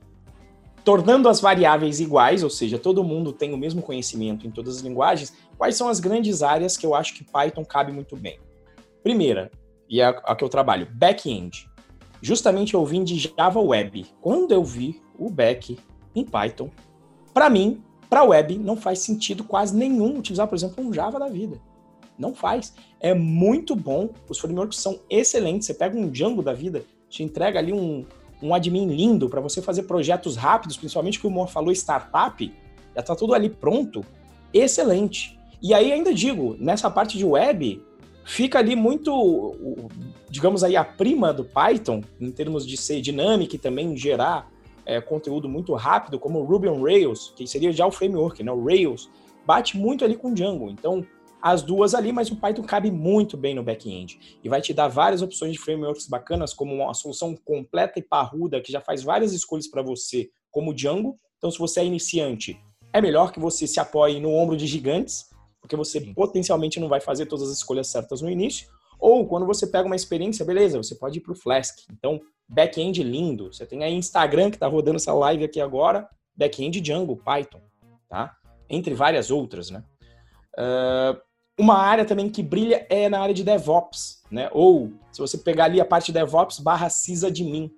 [0.86, 4.82] tornando as variáveis iguais, ou seja, todo mundo tem o mesmo conhecimento em todas as
[4.82, 8.40] linguagens, quais são as grandes áreas que eu acho que Python cabe muito bem?
[9.04, 9.52] Primeira,
[9.90, 11.73] e é a, a que eu trabalho, back-end
[12.24, 14.06] justamente eu vim de Java Web.
[14.22, 15.78] Quando eu vi o back
[16.16, 16.70] em Python,
[17.34, 21.28] para mim, para web, não faz sentido quase nenhum utilizar, por exemplo, um Java da
[21.28, 21.60] vida.
[22.18, 22.74] Não faz.
[23.00, 25.68] É muito bom, os frameworks são excelentes.
[25.68, 28.06] Você pega um Django da vida, te entrega ali um,
[28.42, 32.54] um admin lindo para você fazer projetos rápidos, principalmente que o Mo falou startup,
[32.96, 34.06] já está tudo ali pronto.
[34.54, 35.38] Excelente.
[35.62, 37.84] E aí ainda digo, nessa parte de web,
[38.26, 39.56] fica ali muito,
[40.30, 44.52] digamos aí, a prima do Python, em termos de ser dinâmico e também gerar
[44.86, 48.52] é, conteúdo muito rápido, como o Ruby on Rails, que seria já o framework, né?
[48.52, 49.10] O Rails,
[49.46, 50.70] bate muito ali com Django.
[50.70, 51.06] Então,
[51.42, 54.40] as duas ali, mas o Python cabe muito bem no back-end.
[54.42, 58.62] E vai te dar várias opções de frameworks bacanas, como uma solução completa e parruda,
[58.62, 61.20] que já faz várias escolhas para você, como o Django.
[61.38, 62.58] Então, se você é iniciante,
[62.94, 65.33] é melhor que você se apoie no ombro de gigantes,
[65.64, 66.14] porque você Sim.
[66.14, 68.68] potencialmente não vai fazer todas as escolhas certas no início.
[69.00, 71.80] Ou quando você pega uma experiência, beleza, você pode ir para o Flask.
[71.90, 73.52] Então, back-end lindo.
[73.54, 77.62] Você tem aí Instagram que está rodando essa live aqui agora, back-end Django, Python,
[78.10, 78.36] tá?
[78.70, 79.86] Entre várias outras, né?
[80.58, 81.18] Uh,
[81.58, 84.50] uma área também que brilha é na área de DevOps, né?
[84.52, 87.72] Ou se você pegar ali a parte de DevOps barra sysadmin,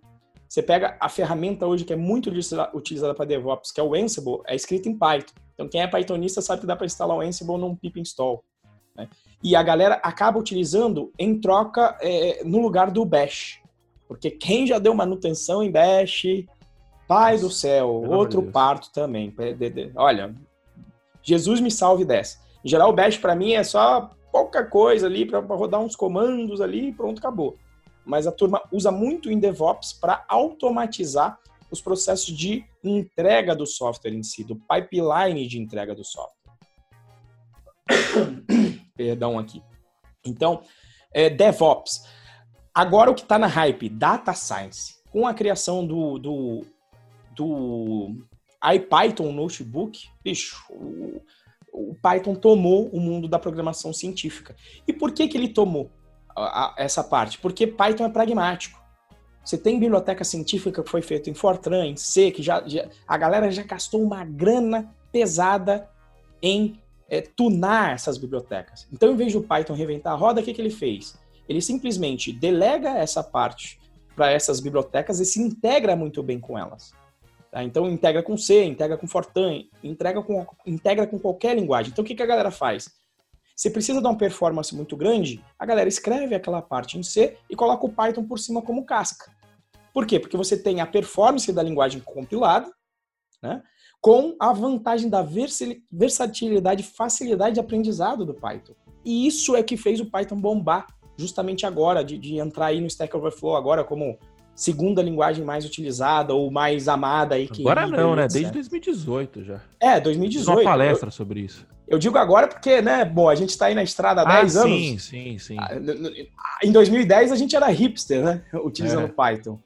[0.50, 2.32] você pega a ferramenta hoje que é muito
[2.74, 5.45] utilizada para DevOps, que é o Ansible, é escrita em Python.
[5.56, 8.44] Então, quem é Pythonista sabe que dá para instalar o Ansible num pip install.
[8.96, 9.10] Né?
[9.42, 13.62] E a galera acaba utilizando em troca é, no lugar do Bash.
[14.08, 16.26] Porque quem já deu manutenção em Bash,
[17.08, 19.34] pai do céu, outro parto também.
[19.96, 20.36] Olha,
[21.24, 22.38] Jesus me salve dessa.
[22.64, 26.60] Em geral, o Bash para mim é só pouca coisa ali para rodar uns comandos
[26.60, 27.56] ali e pronto, acabou.
[28.06, 31.40] Mas a turma usa muito em DevOps para automatizar
[31.72, 36.36] os processos de entrega do software em si, do pipeline de entrega do software.
[38.96, 39.62] Perdão aqui.
[40.26, 40.64] Então,
[41.14, 42.06] é, DevOps.
[42.74, 44.96] Agora o que está na hype, Data Science.
[45.10, 46.66] Com a criação do, do,
[47.36, 48.28] do
[48.62, 51.22] IPython Notebook, bicho, o,
[51.72, 54.56] o Python tomou o mundo da programação científica.
[54.88, 55.92] E por que, que ele tomou
[56.36, 57.38] a, a, essa parte?
[57.38, 58.84] Porque Python é pragmático.
[59.46, 63.18] Você tem biblioteca científica que foi feita em Fortran, em C, que já, já, a
[63.18, 65.88] galera já gastou uma grana pesada
[66.42, 68.88] em é, tunar essas bibliotecas.
[68.92, 71.16] Então, em vez do Python reventar a roda, o que, que ele fez?
[71.48, 73.80] Ele simplesmente delega essa parte
[74.16, 76.92] para essas bibliotecas e se integra muito bem com elas.
[77.52, 77.64] Tá?
[77.64, 81.92] Então, integra com C, integra com Fortran, integra com, integra com qualquer linguagem.
[81.92, 82.90] Então, o que, que a galera faz?
[83.56, 87.56] Se precisa de uma performance muito grande, a galera escreve aquela parte em C e
[87.56, 89.32] coloca o Python por cima como casca.
[89.96, 90.20] Por quê?
[90.20, 92.70] Porque você tem a performance da linguagem compilada,
[93.42, 93.64] né?
[94.02, 95.26] com a vantagem da
[95.92, 98.74] versatilidade e facilidade de aprendizado do Python.
[99.06, 100.86] E isso é que fez o Python bombar
[101.18, 104.20] justamente agora, de, de entrar aí no Stack Overflow agora como
[104.54, 107.48] segunda linguagem mais utilizada ou mais amada aí.
[107.48, 108.28] Que agora não, né?
[108.28, 109.62] Desde 2018 já.
[109.80, 110.60] É, 2018.
[110.60, 111.66] Uma palestra eu, sobre isso.
[111.88, 114.58] Eu digo agora porque, né, bom, a gente está aí na estrada há ah, 10
[114.58, 114.78] anos.
[114.78, 115.58] Sim, sim, sim.
[115.60, 118.44] Ah, em 2010 a gente era hipster, né?
[118.54, 119.08] Utilizando é.
[119.08, 119.60] Python.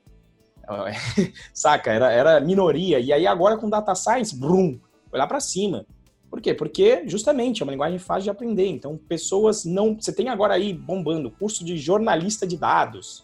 [1.54, 1.92] Saca?
[1.92, 3.00] Era, era minoria.
[3.00, 4.80] E aí agora com data science, brum,
[5.10, 5.86] foi lá para cima.
[6.30, 6.54] Por quê?
[6.54, 8.68] Porque justamente é uma linguagem fácil de aprender.
[8.68, 9.96] Então, pessoas não.
[9.96, 13.24] Você tem agora aí bombando curso de jornalista de dados,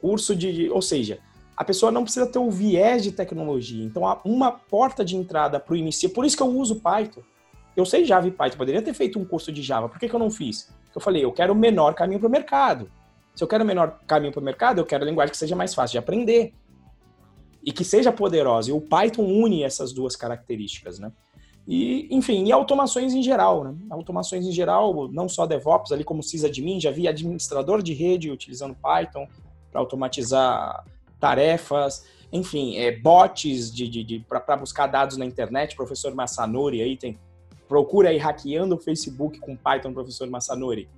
[0.00, 0.68] curso de.
[0.70, 1.20] Ou seja,
[1.56, 3.84] a pessoa não precisa ter o viés de tecnologia.
[3.84, 6.10] Então, há uma porta de entrada para o início.
[6.10, 7.22] Por isso que eu uso Python.
[7.76, 9.88] Eu sei Java e Python, poderia ter feito um curso de Java.
[9.88, 10.68] Por que, que eu não fiz?
[10.84, 12.90] Porque eu falei, eu quero o menor caminho para o mercado.
[13.34, 15.56] Se eu quero o menor caminho para o mercado, eu quero a linguagem que seja
[15.56, 16.52] mais fácil de aprender
[17.64, 18.70] e que seja poderosa.
[18.70, 21.12] E o Python une essas duas características, né?
[21.66, 23.74] E, enfim, e automações em geral, né?
[23.88, 28.74] Automações em geral, não só DevOps, ali como sysadmin, já vi administrador de rede utilizando
[28.74, 29.28] Python
[29.70, 30.84] para automatizar
[31.20, 35.76] tarefas, enfim, é, bots de, de, de para buscar dados na internet.
[35.76, 37.18] Professor Massanori aí tem.
[37.68, 40.88] Procura aí hackeando o Facebook com Python, professor Massanori.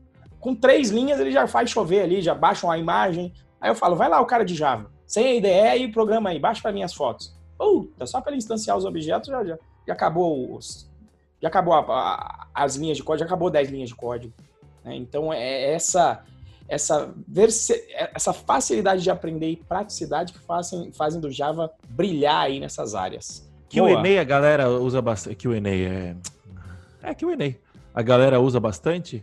[0.41, 3.33] Com três linhas ele já faz chover ali, já baixa uma imagem.
[3.61, 6.39] Aí eu falo, vai lá o cara de Java sem a IDE e programa aí,
[6.39, 7.35] baixa para minhas fotos.
[7.59, 10.91] Puta, só para instanciar os objetos já, já, já acabou os,
[11.41, 14.33] já acabou a, a, as linhas de código, já acabou 10 linhas de código.
[14.85, 14.97] Né?
[14.97, 16.25] Então é essa
[16.69, 17.15] essa,
[18.15, 23.47] essa facilidade de aprender e praticidade que fazem, fazem do Java brilhar aí nessas áreas.
[23.69, 25.37] Q&A a galera usa bastante.
[25.37, 26.17] Q&A é.
[27.03, 27.55] É Q&A.
[27.95, 29.23] A galera usa bastante?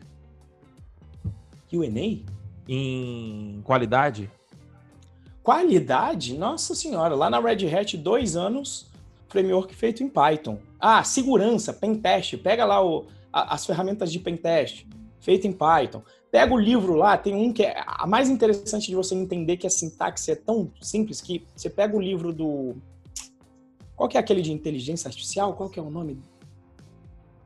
[1.68, 2.26] Q&A?
[2.68, 4.30] Em qualidade?
[5.44, 8.92] Qualidade, nossa senhora, lá na Red Hat, dois anos,
[9.28, 10.60] framework feito em Python.
[10.80, 14.86] Ah, segurança, pentest, pega lá o, a, as ferramentas de pentest,
[15.20, 16.04] feito em Python.
[16.30, 19.66] Pega o livro lá, tem um que é a mais interessante de você entender que
[19.66, 22.76] a sintaxe é tão simples que você pega o livro do.
[23.96, 25.54] Qual que é aquele de inteligência artificial?
[25.56, 26.20] Qual que é o nome?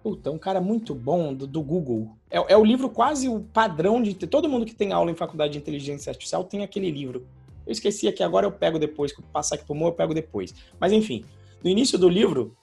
[0.04, 2.16] Puta, um cara muito bom do, do Google.
[2.30, 4.14] É, é, o livro quase o padrão de.
[4.14, 7.26] Todo mundo que tem aula em faculdade de inteligência artificial tem aquele livro.
[7.66, 10.54] Eu esqueci aqui agora, eu pego depois, passar aqui pro Mo, eu pego depois.
[10.80, 11.26] Mas enfim,
[11.64, 12.56] no início do livro,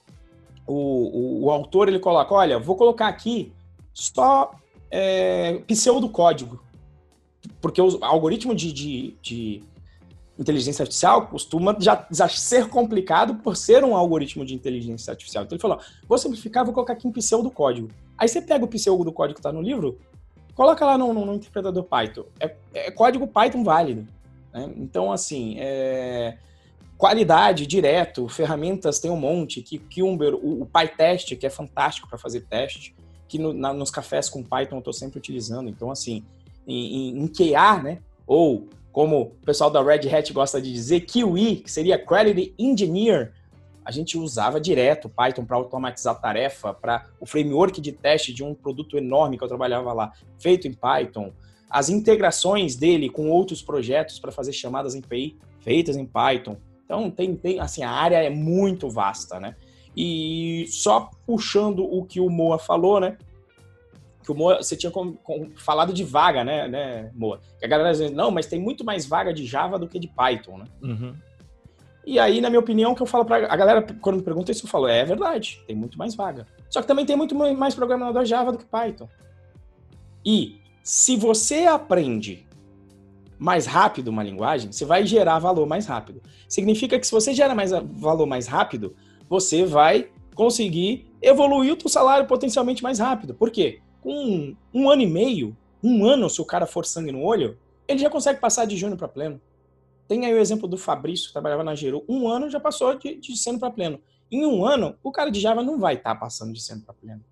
[0.66, 3.52] o, o, o autor ele coloca: olha, vou colocar aqui
[3.92, 4.52] só
[4.90, 6.62] é, pseudocódigo.
[7.60, 9.64] Porque o algoritmo de, de, de
[10.38, 15.44] inteligência artificial costuma já, já, ser complicado por ser um algoritmo de inteligência artificial.
[15.44, 17.88] Então ele falou: vou simplificar, vou colocar aqui um pseudocódigo.
[18.16, 19.98] Aí você pega o pseudocódigo que está no livro,
[20.54, 22.24] coloca lá no, no, no interpretador Python.
[22.38, 24.06] É, é, código Python válido.
[24.52, 24.72] Né?
[24.76, 26.36] Então, assim, é...
[26.96, 32.18] qualidade direto, ferramentas tem um monte, que Cucumber, o, o PyTest, que é fantástico para
[32.18, 32.94] fazer teste,
[33.28, 35.68] que no, na, nos cafés com Python eu estou sempre utilizando.
[35.68, 36.24] Então, assim,
[36.66, 37.98] em, em, em QA, né?
[38.26, 43.32] Ou como o pessoal da Red Hat gosta de dizer, QE, que seria Quality Engineer,
[43.84, 48.54] a gente usava direto Python para automatizar tarefa, para o framework de teste de um
[48.54, 51.32] produto enorme que eu trabalhava lá, feito em Python
[51.72, 56.58] as integrações dele com outros projetos para fazer chamadas em API feitas em Python.
[56.84, 59.56] Então tem, tem assim a área é muito vasta, né?
[59.96, 63.16] E só puxando o que o Moa falou, né?
[64.22, 67.40] Que o Moa, você tinha com, com, falado de vaga, né, né, Moa?
[67.58, 70.08] Que a galera diz, não, mas tem muito mais vaga de Java do que de
[70.08, 70.64] Python, né?
[70.82, 71.14] Uhum.
[72.04, 74.66] E aí, na minha opinião, que eu falo para a galera, quando me pergunta isso,
[74.66, 76.46] eu falo, é verdade, tem muito mais vaga.
[76.68, 79.08] Só que também tem muito mais programador Java do que Python.
[80.24, 82.46] E se você aprende
[83.38, 86.22] mais rápido uma linguagem, você vai gerar valor mais rápido.
[86.48, 88.94] Significa que se você gera mais valor mais rápido,
[89.28, 93.34] você vai conseguir evoluir o seu salário potencialmente mais rápido.
[93.34, 93.80] Por quê?
[94.00, 97.98] Com um ano e meio, um ano, se o cara for sangue no olho, ele
[97.98, 99.40] já consegue passar de júnior para pleno.
[100.06, 102.04] Tem aí o exemplo do Fabrício, que trabalhava na Geru.
[102.08, 104.00] Um ano já passou de, de sênior para pleno.
[104.30, 106.94] Em um ano, o cara de Java não vai estar tá passando de sênior para
[106.94, 107.24] pleno.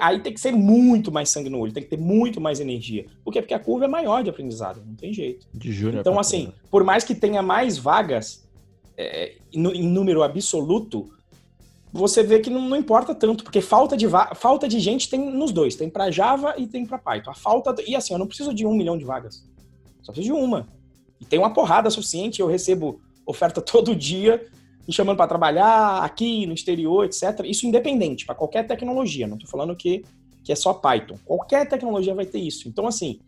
[0.00, 3.06] Aí tem que ser muito mais sangue no olho, tem que ter muito mais energia.
[3.24, 3.42] Por quê?
[3.42, 5.46] Porque a curva é maior de aprendizado, não tem jeito.
[5.52, 6.00] De júnior.
[6.00, 8.48] Então, assim, por mais que tenha mais vagas
[8.96, 11.10] é, em número absoluto,
[11.92, 15.52] você vê que não, não importa tanto, porque falta de, falta de gente tem nos
[15.52, 17.30] dois, tem para Java e tem para Python.
[17.30, 19.46] A falta e assim, eu não preciso de um milhão de vagas,
[20.02, 20.68] só preciso de uma.
[21.20, 24.46] E tem uma porrada suficiente, eu recebo oferta todo dia
[24.86, 27.40] me chamando para trabalhar aqui no exterior, etc.
[27.44, 29.26] Isso independente para qualquer tecnologia.
[29.26, 30.04] Não estou falando que
[30.44, 31.16] que é só Python.
[31.24, 32.68] Qualquer tecnologia vai ter isso.
[32.68, 33.20] Então assim,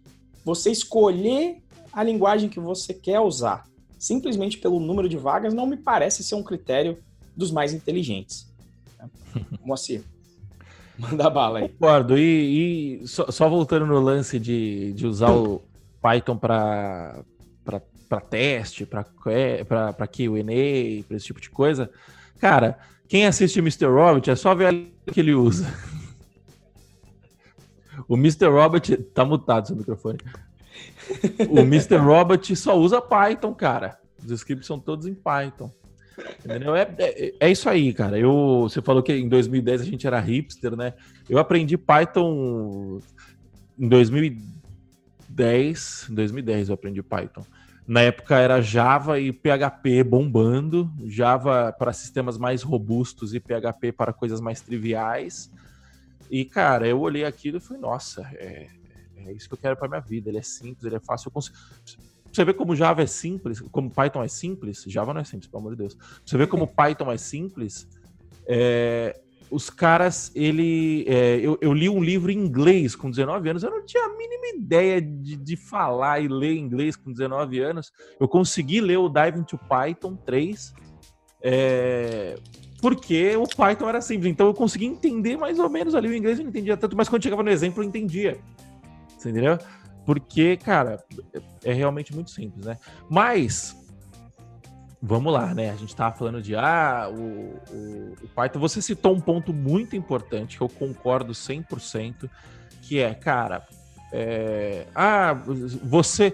[0.44, 3.64] você escolher a linguagem que você quer usar
[4.04, 6.98] simplesmente pelo número de vagas não me parece ser um critério
[7.34, 8.52] dos mais inteligentes.
[9.64, 10.02] Moacir,
[10.98, 11.68] manda bala aí.
[11.70, 12.18] Concordo.
[12.18, 15.62] E, e só, só, voltando no lance de, de usar o
[16.02, 17.24] Python para
[18.20, 20.08] teste, para QA, para
[21.10, 21.90] esse tipo de coisa,
[22.40, 23.86] cara, quem assiste Mr.
[23.86, 24.72] Robot é só ver
[25.06, 25.66] o que ele usa.
[28.06, 28.48] O Mr.
[28.48, 30.18] Robot tá mutado seu microfone.
[31.48, 31.96] O Mr.
[31.96, 33.98] Robot só usa Python, cara.
[34.22, 35.72] Os scripts são todos em Python.
[36.44, 36.76] Entendeu?
[36.76, 38.16] É, é, é, isso aí, cara.
[38.18, 40.94] Eu, você falou que em 2010 a gente era hipster, né?
[41.28, 43.00] Eu aprendi Python
[43.78, 46.06] em 2010.
[46.10, 47.44] Em 2010 eu aprendi Python.
[47.86, 54.12] Na época era Java e PHP bombando, Java para sistemas mais robustos e PHP para
[54.12, 55.50] coisas mais triviais.
[56.30, 58.68] E, cara, eu olhei aquilo e falei, nossa, é,
[59.16, 60.30] é isso que eu quero para minha vida.
[60.30, 61.28] Ele é simples, ele é fácil.
[61.28, 61.56] Eu consigo...
[62.32, 65.60] Você vê como Java é simples, como Python é simples, Java não é simples, pelo
[65.60, 65.96] amor de Deus.
[66.24, 67.86] Você vê como Python é simples,
[68.46, 69.20] é,
[69.50, 71.04] os caras, ele.
[71.06, 74.08] É, eu, eu, li um livro em inglês com 19 anos, eu não tinha a
[74.08, 77.92] mínima ideia de, de falar e ler inglês com 19 anos.
[78.18, 80.74] Eu consegui ler o Dive into Python 3,
[81.42, 82.36] é,
[82.80, 84.30] porque o Python era simples.
[84.32, 87.08] Então eu consegui entender mais ou menos ali o inglês, eu não entendia tanto, mas
[87.08, 88.38] quando chegava no exemplo eu entendia.
[89.16, 89.58] Você entendeu?
[90.04, 91.02] Porque, cara,
[91.64, 92.76] é realmente muito simples, né?
[93.08, 93.74] Mas,
[95.06, 95.70] vamos lá, né?
[95.70, 98.58] A gente tava falando de, ah, o, o, o Python.
[98.58, 102.28] Você citou um ponto muito importante que eu concordo 100%,
[102.80, 103.62] que é, cara,
[104.10, 105.34] é, ah,
[105.82, 106.32] você.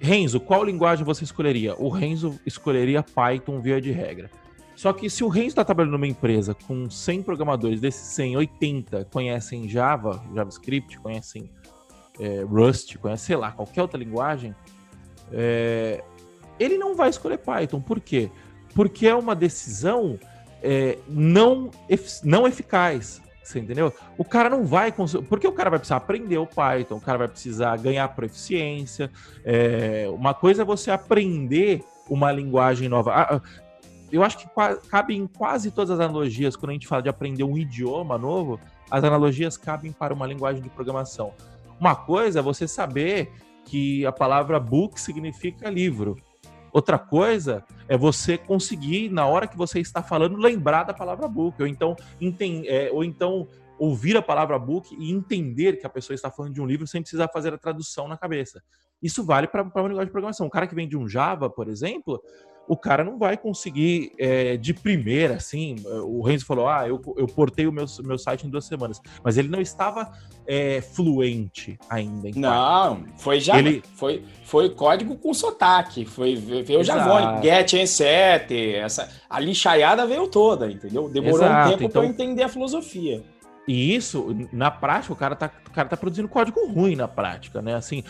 [0.00, 1.74] Renzo, qual linguagem você escolheria?
[1.76, 4.30] O Renzo escolheria Python via de regra.
[4.74, 9.04] Só que se o Renzo está trabalhando numa empresa com 100 programadores, desses 100, 80
[9.06, 11.48] conhecem Java, JavaScript, conhecem
[12.18, 14.54] é, Rust, conhece, sei lá, qualquer outra linguagem,
[15.32, 16.02] é,
[16.58, 17.80] ele não vai escolher Python.
[17.80, 18.30] Por quê?
[18.74, 20.18] Porque é uma decisão
[20.62, 21.70] é, não,
[22.22, 23.22] não eficaz.
[23.42, 23.92] Você entendeu?
[24.16, 25.26] O cara não vai conseguir.
[25.26, 29.10] Porque o cara vai precisar aprender o Python, o cara vai precisar ganhar proficiência.
[29.44, 33.12] É, uma coisa é você aprender uma linguagem nova.
[33.12, 33.40] Ah,
[34.10, 34.48] eu acho que
[34.88, 38.58] cabe em quase todas as analogias, quando a gente fala de aprender um idioma novo,
[38.90, 41.32] as analogias cabem para uma linguagem de programação.
[41.78, 43.32] Uma coisa é você saber
[43.64, 46.16] que a palavra book significa livro.
[46.74, 51.62] Outra coisa é você conseguir, na hora que você está falando, lembrar da palavra book,
[51.62, 53.46] ou então, enten é, ou então
[53.78, 57.00] ouvir a palavra book e entender que a pessoa está falando de um livro sem
[57.00, 58.62] precisar fazer a tradução na cabeça.
[59.02, 60.46] Isso vale para uma linguagem de programação.
[60.46, 62.22] Um cara que vem de um Java, por exemplo,
[62.66, 65.76] o cara não vai conseguir é, de primeira, assim.
[66.04, 69.36] O Renzo falou: ah, eu, eu portei o meu, meu site em duas semanas, mas
[69.36, 70.10] ele não estava
[70.46, 72.30] é, fluente ainda.
[72.34, 73.58] não, foi já.
[73.58, 73.82] Ele...
[73.94, 76.04] Foi, foi código com sotaque.
[76.04, 81.08] Foi, veio o Javone, Get N7, essa, a lixaiada veio toda, entendeu?
[81.08, 81.68] Demorou Exato.
[81.68, 82.02] um tempo então...
[82.02, 83.22] para eu entender a filosofia.
[83.66, 87.62] E isso, na prática, o cara, tá, o cara tá produzindo código ruim na prática,
[87.62, 87.74] né?
[87.74, 88.04] Assim,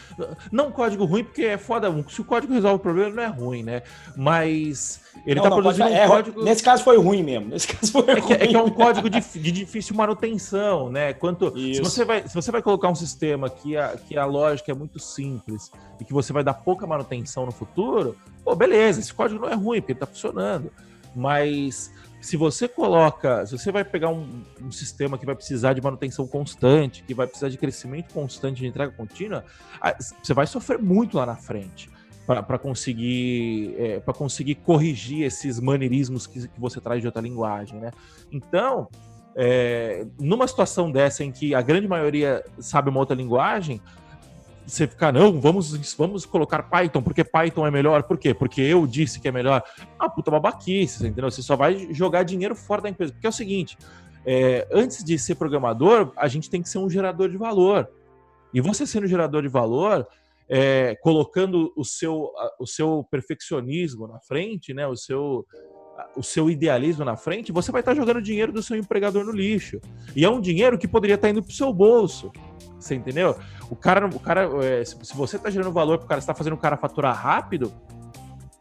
[0.50, 1.94] não código ruim porque é foda.
[2.08, 3.82] Se o código resolve o problema, não é ruim, né?
[4.16, 6.42] Mas ele não, tá não, produzindo um é, código.
[6.42, 7.48] Nesse caso foi ruim mesmo.
[7.48, 11.12] Nesse caso foi é, que, é que é um código de, de, difícil manutenção, né?
[11.12, 11.56] Quanto.
[11.56, 14.74] Se você, vai, se você vai colocar um sistema que a, que a lógica é
[14.74, 19.40] muito simples e que você vai dar pouca manutenção no futuro, pô, beleza, esse código
[19.40, 20.72] não é ruim, porque ele tá funcionando.
[21.14, 21.92] Mas
[22.24, 26.26] se você coloca, se você vai pegar um, um, sistema que vai precisar de manutenção
[26.26, 29.44] constante, que vai precisar de crescimento constante de entrega contínua,
[30.22, 31.90] você vai sofrer muito lá na frente
[32.26, 37.78] para conseguir é, para conseguir corrigir esses maneirismos que, que, você traz de outra linguagem,
[37.78, 37.90] né?
[38.32, 38.88] Então,
[39.36, 43.82] é, numa situação dessa em que a grande maioria sabe uma outra linguagem,
[44.66, 48.02] você ficar, não, vamos, vamos colocar Python, porque Python é melhor.
[48.04, 48.32] Por quê?
[48.32, 49.62] Porque eu disse que é melhor.
[49.98, 51.30] Ah, puta babaquice, entendeu?
[51.30, 53.12] Você só vai jogar dinheiro fora da empresa.
[53.12, 53.76] Porque é o seguinte,
[54.24, 57.88] é, antes de ser programador, a gente tem que ser um gerador de valor.
[58.52, 60.06] E você sendo gerador de valor,
[60.48, 64.86] é, colocando o seu, o seu perfeccionismo na frente, né?
[64.86, 65.46] O seu,
[66.16, 69.80] o seu idealismo na frente, você vai estar jogando dinheiro do seu empregador no lixo.
[70.14, 72.32] E é um dinheiro que poderia estar indo para o seu bolso.
[72.84, 73.36] Você entendeu?
[73.70, 76.52] O cara, o cara é, se você está gerando valor para o cara, está fazendo
[76.52, 77.72] o cara faturar rápido,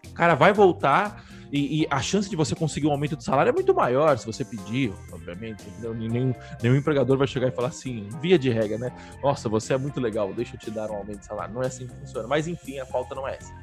[0.08, 3.52] o cara vai voltar E, e, a chance de você conseguir um aumento de salário
[3.52, 5.64] é muito maior se você pedir, obviamente.
[5.80, 8.92] Nenhum, nenhum empregador vai chegar e falar assim, via de regra, né?
[9.22, 11.54] Nossa, você é muito legal, deixa eu te dar um aumento de salário.
[11.54, 12.28] Não é assim que funciona.
[12.28, 13.54] Mas enfim, a pauta não é essa.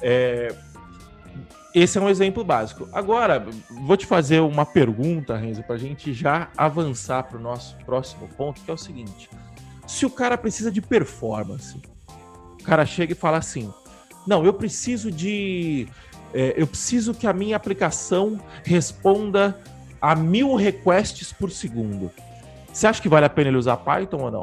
[0.00, 0.48] É,
[1.74, 2.88] esse é um exemplo básico.
[2.90, 3.46] Agora,
[3.82, 8.28] vou te fazer uma pergunta, Renzo, para a gente já avançar para o nosso próximo
[8.28, 9.28] ponto, que é o seguinte:
[9.86, 11.80] se o cara precisa de performance,
[12.60, 13.72] o cara chega e fala assim:
[14.26, 15.86] não, eu preciso de.
[16.34, 19.58] É, eu preciso que a minha aplicação responda
[20.00, 22.10] a mil requests por segundo.
[22.72, 24.42] Você acha que vale a pena ele usar Python ou não?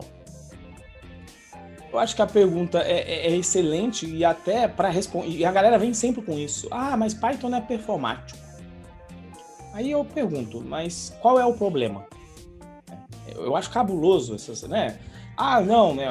[1.91, 5.27] Eu acho que a pergunta é, é, é excelente e até para responder.
[5.27, 6.67] E a galera vem sempre com isso.
[6.71, 8.39] Ah, mas Python é performático.
[9.73, 12.05] Aí eu pergunto, mas qual é o problema?
[13.35, 14.97] Eu acho cabuloso essas, né?
[15.35, 16.05] Ah, não, né?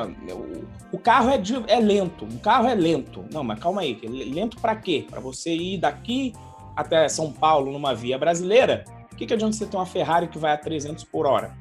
[0.92, 2.24] O carro é, de, é lento.
[2.24, 3.24] O carro é lento.
[3.32, 3.98] Não, mas calma aí.
[4.04, 5.06] Lento para quê?
[5.08, 6.32] Para você ir daqui
[6.76, 8.84] até São Paulo numa via brasileira?
[9.12, 11.56] O que, que adianta você ter uma Ferrari que vai a 300 por hora?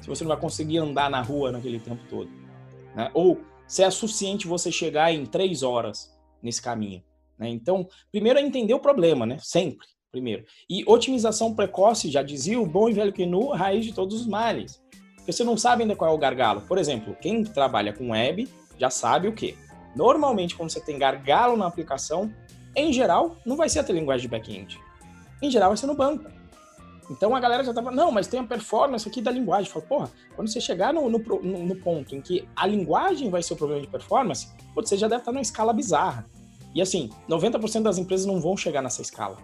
[0.00, 2.30] Se você não vai conseguir andar na rua naquele tempo todo.
[2.94, 3.10] Né?
[3.14, 7.02] Ou se é suficiente você chegar em três horas nesse caminho.
[7.38, 7.48] Né?
[7.50, 9.38] Então, primeiro é entender o problema, né?
[9.40, 10.44] Sempre, primeiro.
[10.68, 14.82] E otimização precoce, já dizia o bom e velho Kenu, raiz de todos os males.
[15.26, 16.60] Porque você não sabe ainda qual é o gargalo.
[16.60, 18.48] Por exemplo, quem trabalha com web
[18.78, 19.56] já sabe o quê?
[19.96, 22.32] Normalmente, quando você tem gargalo na aplicação,
[22.76, 24.80] em geral, não vai ser a linguagem de back-end.
[25.42, 26.30] Em geral, vai ser no banco.
[27.10, 29.68] Então a galera já tava, não, mas tem a performance aqui da linguagem.
[29.68, 33.54] Fala, porra, quando você chegar no, no, no, ponto em que a linguagem vai ser
[33.54, 34.46] o problema de performance,
[34.76, 36.24] você já deve estar numa escala bizarra.
[36.72, 39.38] E assim, 90% das empresas não vão chegar nessa escala.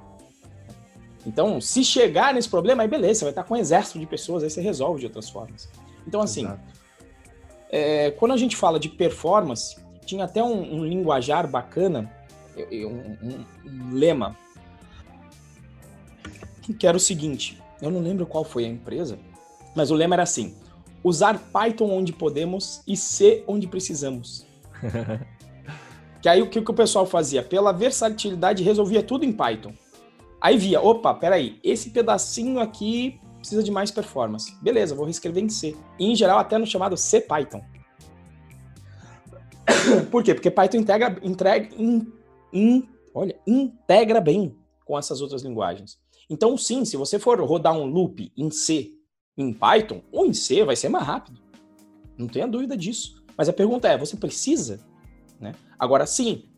[1.26, 4.42] Então, se chegar nesse problema, aí beleza, você vai estar com um exército de pessoas,
[4.42, 5.68] aí você resolve de outras formas.
[6.06, 6.48] Então, assim,
[7.70, 12.10] é, quando a gente fala de performance, tinha até um, um linguajar bacana,
[12.56, 14.36] um, um, lema
[16.78, 19.18] que era o seguinte: eu não lembro qual foi a empresa,
[19.74, 20.54] mas o lema era assim:
[21.02, 24.46] usar Python onde podemos e C onde precisamos.
[26.20, 27.42] que aí o que, que o pessoal fazia?
[27.42, 29.72] Pela versatilidade, resolvia tudo em Python.
[30.42, 34.52] Aí via, opa, peraí, esse pedacinho aqui precisa de mais performance.
[34.60, 35.76] Beleza, vou reescrever em C.
[36.00, 37.62] E, em geral, até no chamado C Python.
[40.10, 40.34] Por quê?
[40.34, 42.12] Porque Python integra, entrega, in,
[42.52, 45.96] in, olha, integra bem com essas outras linguagens.
[46.28, 48.90] Então, sim, se você for rodar um loop em C,
[49.38, 51.40] em Python, ou em C, vai ser mais rápido.
[52.18, 53.22] Não tenha dúvida disso.
[53.38, 54.80] Mas a pergunta é, você precisa?
[55.38, 55.54] Né?
[55.78, 56.48] Agora, sim,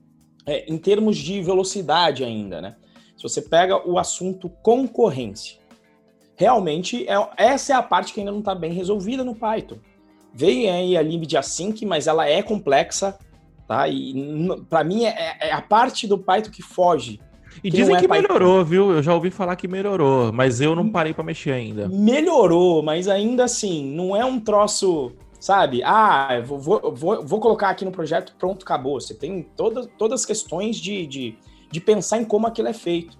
[0.47, 2.76] é, em termos de velocidade ainda, né?
[3.17, 5.59] Se você pega o assunto concorrência,
[6.37, 9.77] realmente é, essa é a parte que ainda não está bem resolvida no Python.
[10.33, 13.17] Veio aí a limit async, mas ela é complexa,
[13.69, 13.89] tá?
[13.89, 14.15] E
[14.69, 17.21] para mim é, é, a parte do Python que foge
[17.62, 18.91] e que dizem é que melhorou, viu?
[18.91, 21.89] Eu já ouvi falar que melhorou, mas eu não parei para mexer ainda.
[21.89, 25.83] Melhorou, mas ainda assim, não é um troço, sabe?
[25.85, 29.01] Ah, vou, vou, vou, vou colocar aqui no projeto, pronto, acabou.
[29.01, 31.39] Você tem todas, todas as questões de, de,
[31.75, 33.18] de pensar em como aquilo é feito.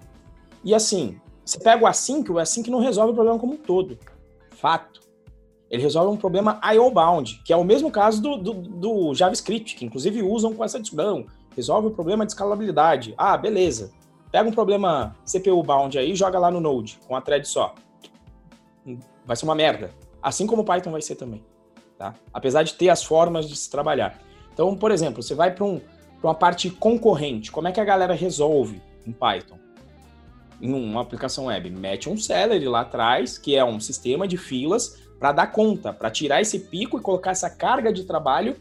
[0.63, 3.99] E assim, você pega o Async, o Async não resolve o problema como um todo.
[4.51, 5.01] Fato.
[5.69, 9.83] Ele resolve um problema IO-bound, que é o mesmo caso do, do, do JavaScript, que
[9.83, 11.25] inclusive usam com essa discussão.
[11.53, 13.13] Resolve o problema de escalabilidade.
[13.17, 13.91] Ah, beleza.
[14.31, 17.75] Pega um problema CPU bound aí e joga lá no Node, com a thread só.
[19.25, 19.91] Vai ser uma merda.
[20.23, 21.43] Assim como o Python vai ser também.
[21.97, 22.13] Tá?
[22.33, 24.17] Apesar de ter as formas de se trabalhar.
[24.53, 25.81] Então, por exemplo, você vai para um,
[26.25, 27.51] uma parte concorrente.
[27.51, 29.57] Como é que a galera resolve em Python?
[30.61, 31.69] Em uma aplicação web.
[31.69, 36.09] Mete um celery lá atrás, que é um sistema de filas para dar conta, para
[36.09, 38.55] tirar esse pico e colocar essa carga de trabalho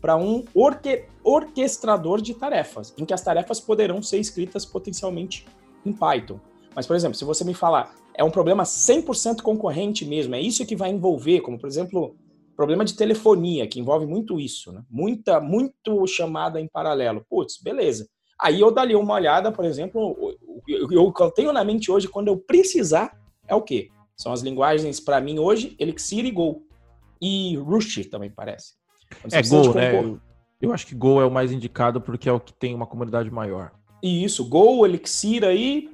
[0.00, 5.46] para um orque orquestrador de tarefas, em que as tarefas poderão ser escritas potencialmente
[5.84, 6.40] em Python.
[6.74, 10.64] Mas, por exemplo, se você me falar, é um problema 100% concorrente mesmo, é isso
[10.64, 12.16] que vai envolver, como, por exemplo,
[12.60, 14.82] problema de telefonia, que envolve muito isso, né?
[14.90, 17.24] Muita, muito chamada em paralelo.
[17.26, 18.06] Putz, beleza.
[18.38, 20.14] Aí eu daria uma olhada, por exemplo,
[20.94, 23.88] o que eu tenho na mente hoje, quando eu precisar, é o quê?
[24.14, 26.62] São as linguagens, para mim, hoje, Elixir e Go.
[27.18, 28.74] E Roost também parece.
[29.32, 30.20] É Go, né?
[30.60, 33.30] Eu acho que Go é o mais indicado porque é o que tem uma comunidade
[33.30, 33.72] maior.
[34.02, 35.88] E isso, Go, Elixir aí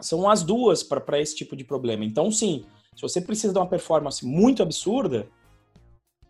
[0.00, 2.04] são as duas para esse tipo de problema.
[2.04, 2.64] Então, sim,
[2.96, 5.28] se você precisa de uma performance muito absurda,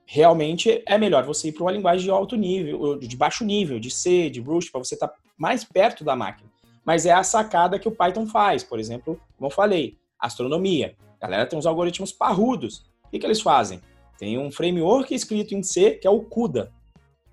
[0.07, 3.91] realmente é melhor você ir para uma linguagem de alto nível, de baixo nível, de
[3.91, 6.51] C, de Roost, para você estar tá mais perto da máquina.
[6.85, 10.97] Mas é a sacada que o Python faz, por exemplo, como eu falei, astronomia.
[11.21, 12.85] A galera tem uns algoritmos parrudos.
[13.05, 13.81] O que, que eles fazem?
[14.19, 16.73] Tem um framework escrito em C, que é o CUDA.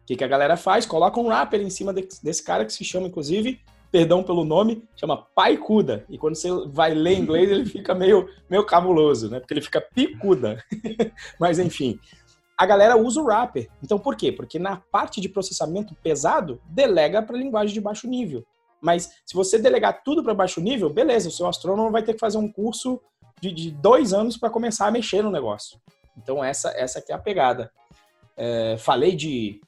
[0.03, 0.85] O que, que a galera faz?
[0.85, 3.59] Coloca um wrapper em cima desse cara que se chama, inclusive,
[3.91, 6.05] perdão pelo nome, chama Paicuda.
[6.09, 9.39] E quando você vai ler em inglês, ele fica meio, meio cabuloso, né?
[9.39, 10.63] Porque ele fica picuda.
[11.39, 11.99] Mas enfim,
[12.59, 13.69] a galera usa o wrapper.
[13.81, 14.33] Então por quê?
[14.33, 18.45] Porque na parte de processamento pesado, delega para linguagem de baixo nível.
[18.81, 22.19] Mas se você delegar tudo para baixo nível, beleza, o seu astrônomo vai ter que
[22.19, 22.99] fazer um curso
[23.39, 25.79] de, de dois anos para começar a mexer no negócio.
[26.17, 27.71] Então essa essa que é a pegada.
[28.35, 29.61] É, falei de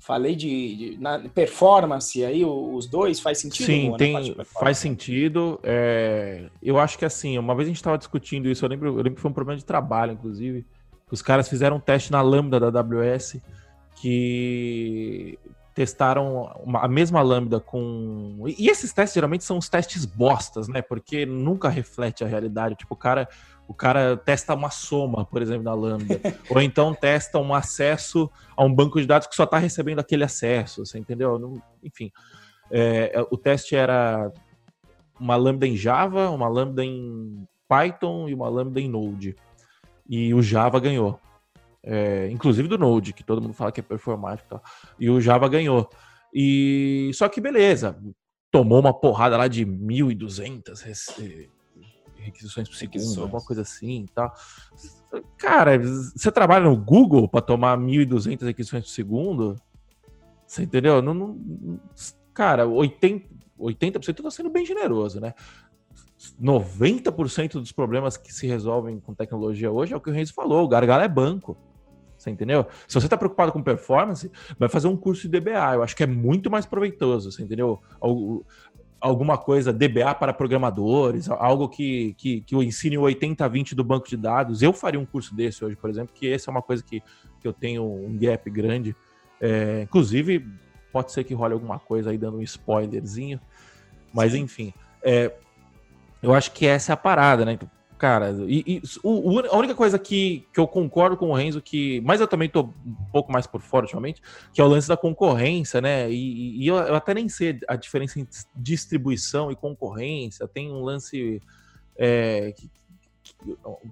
[0.00, 6.76] falei de, de, performance aí os dois faz sentido sim tem faz sentido é, eu
[6.78, 9.20] acho que assim uma vez a gente estava discutindo isso eu lembro eu lembro que
[9.20, 10.66] foi um problema de trabalho inclusive
[11.12, 13.36] os caras fizeram um teste na lambda da AWS
[13.94, 15.38] que
[15.72, 20.82] testaram uma, a mesma lambda com e esses testes geralmente são os testes bostas né
[20.82, 23.28] porque nunca reflete a realidade tipo o cara
[23.72, 26.20] o cara testa uma soma, por exemplo, na Lambda.
[26.50, 30.24] ou então testa um acesso a um banco de dados que só está recebendo aquele
[30.24, 31.62] acesso, você entendeu?
[31.82, 32.10] enfim,
[32.70, 34.30] é, é, o teste era
[35.18, 39.36] uma Lambda em Java, uma Lambda em Python e uma Lambda em Node.
[40.08, 41.18] E o Java ganhou.
[41.84, 44.62] É, inclusive do Node, que todo mundo fala que é performático e tal.
[44.98, 45.88] E o Java ganhou.
[46.32, 47.98] E só que beleza,
[48.50, 51.48] tomou uma porrada lá de 1.200
[52.16, 54.32] requisições por segundo, alguma coisa assim e tal.
[55.36, 59.56] Cara, você trabalha no Google para tomar 1.200 requisições por segundo?
[60.46, 61.02] Você entendeu?
[61.02, 61.80] Não, não,
[62.32, 63.24] cara, 80%,
[63.58, 65.34] 80% tá sendo bem generoso, né?
[66.40, 70.64] 90% dos problemas que se resolvem com tecnologia hoje é o que o Renzo falou,
[70.64, 71.56] o gargalo é banco.
[72.16, 72.66] Você entendeu?
[72.86, 75.74] Se você está preocupado com performance, vai fazer um curso de DBA.
[75.74, 77.80] Eu acho que é muito mais proveitoso, você entendeu?
[79.00, 84.08] alguma coisa DBA para programadores, algo que, que, que eu ensine o 80-20 do banco
[84.08, 84.62] de dados.
[84.62, 87.02] Eu faria um curso desse hoje, por exemplo, que essa é uma coisa que,
[87.40, 88.94] que eu tenho um gap grande.
[89.40, 90.46] É, inclusive,
[90.92, 93.40] pode ser que role alguma coisa aí dando um spoilerzinho,
[94.14, 94.42] mas Sim.
[94.42, 94.74] enfim.
[95.02, 95.34] É,
[96.22, 97.58] eu acho que essa é a parada, né?
[98.02, 102.00] cara, e, e o, a única coisa que, que eu concordo com o Renzo, que,
[102.00, 104.20] mas eu também tô um pouco mais por fora ultimamente,
[104.52, 106.10] que é o lance da concorrência, né?
[106.10, 110.82] E, e eu, eu, até nem sei a diferença entre distribuição e concorrência, tem um
[110.82, 111.40] lance.
[111.96, 112.68] É, que,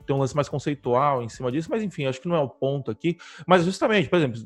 [0.04, 2.48] tem um lance mais conceitual em cima disso, mas enfim, acho que não é o
[2.48, 3.16] ponto aqui.
[3.46, 4.40] Mas justamente, por exemplo,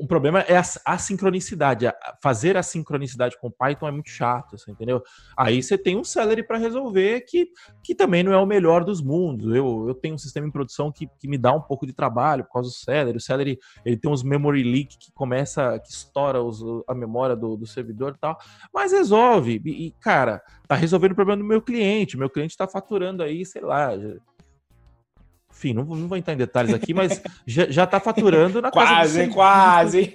[0.00, 1.86] um problema é a, sincronicidade.
[2.22, 5.02] fazer a sincronicidade com Python é muito chato, você entendeu?
[5.36, 7.48] Aí você tem um Celery para resolver que,
[7.82, 9.54] que também não é o melhor dos mundos.
[9.54, 12.44] Eu, eu tenho um sistema em produção que, que me dá um pouco de trabalho
[12.44, 13.18] por causa do Celery.
[13.18, 17.56] O Celery ele tem uns memory leak que começa, que estoura os, a memória do,
[17.56, 18.38] do servidor e tal,
[18.72, 19.60] mas resolve.
[19.64, 22.16] E, e, cara, tá resolvendo o problema do meu cliente.
[22.16, 23.90] Meu cliente está faturando aí, sei lá,
[25.50, 29.26] enfim, não, não vou entrar em detalhes aqui, mas já, já tá faturando na quase,
[29.26, 29.28] casa.
[29.28, 30.14] Quase, quase.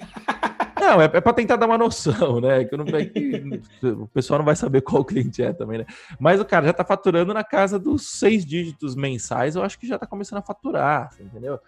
[0.79, 2.65] Não, é, é para tentar dar uma noção, né?
[2.65, 5.85] Que, não, é que o pessoal não vai saber qual cliente é também, né?
[6.19, 9.87] Mas o cara já tá faturando na casa dos seis dígitos mensais, eu acho que
[9.87, 11.59] já tá começando a faturar, entendeu?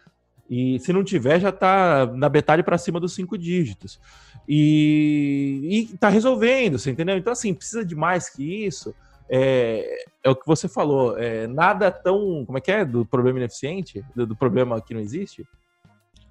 [0.50, 4.00] E se não tiver, já tá na metade para cima dos cinco dígitos.
[4.48, 7.18] E, e tá resolvendo, você entendeu?
[7.18, 8.96] Então, assim, precisa de mais que isso
[9.30, 12.44] é, é o que você falou, é, nada tão.
[12.46, 12.86] Como é que é?
[12.86, 14.04] Do problema ineficiente?
[14.16, 15.46] Do, do problema que não existe?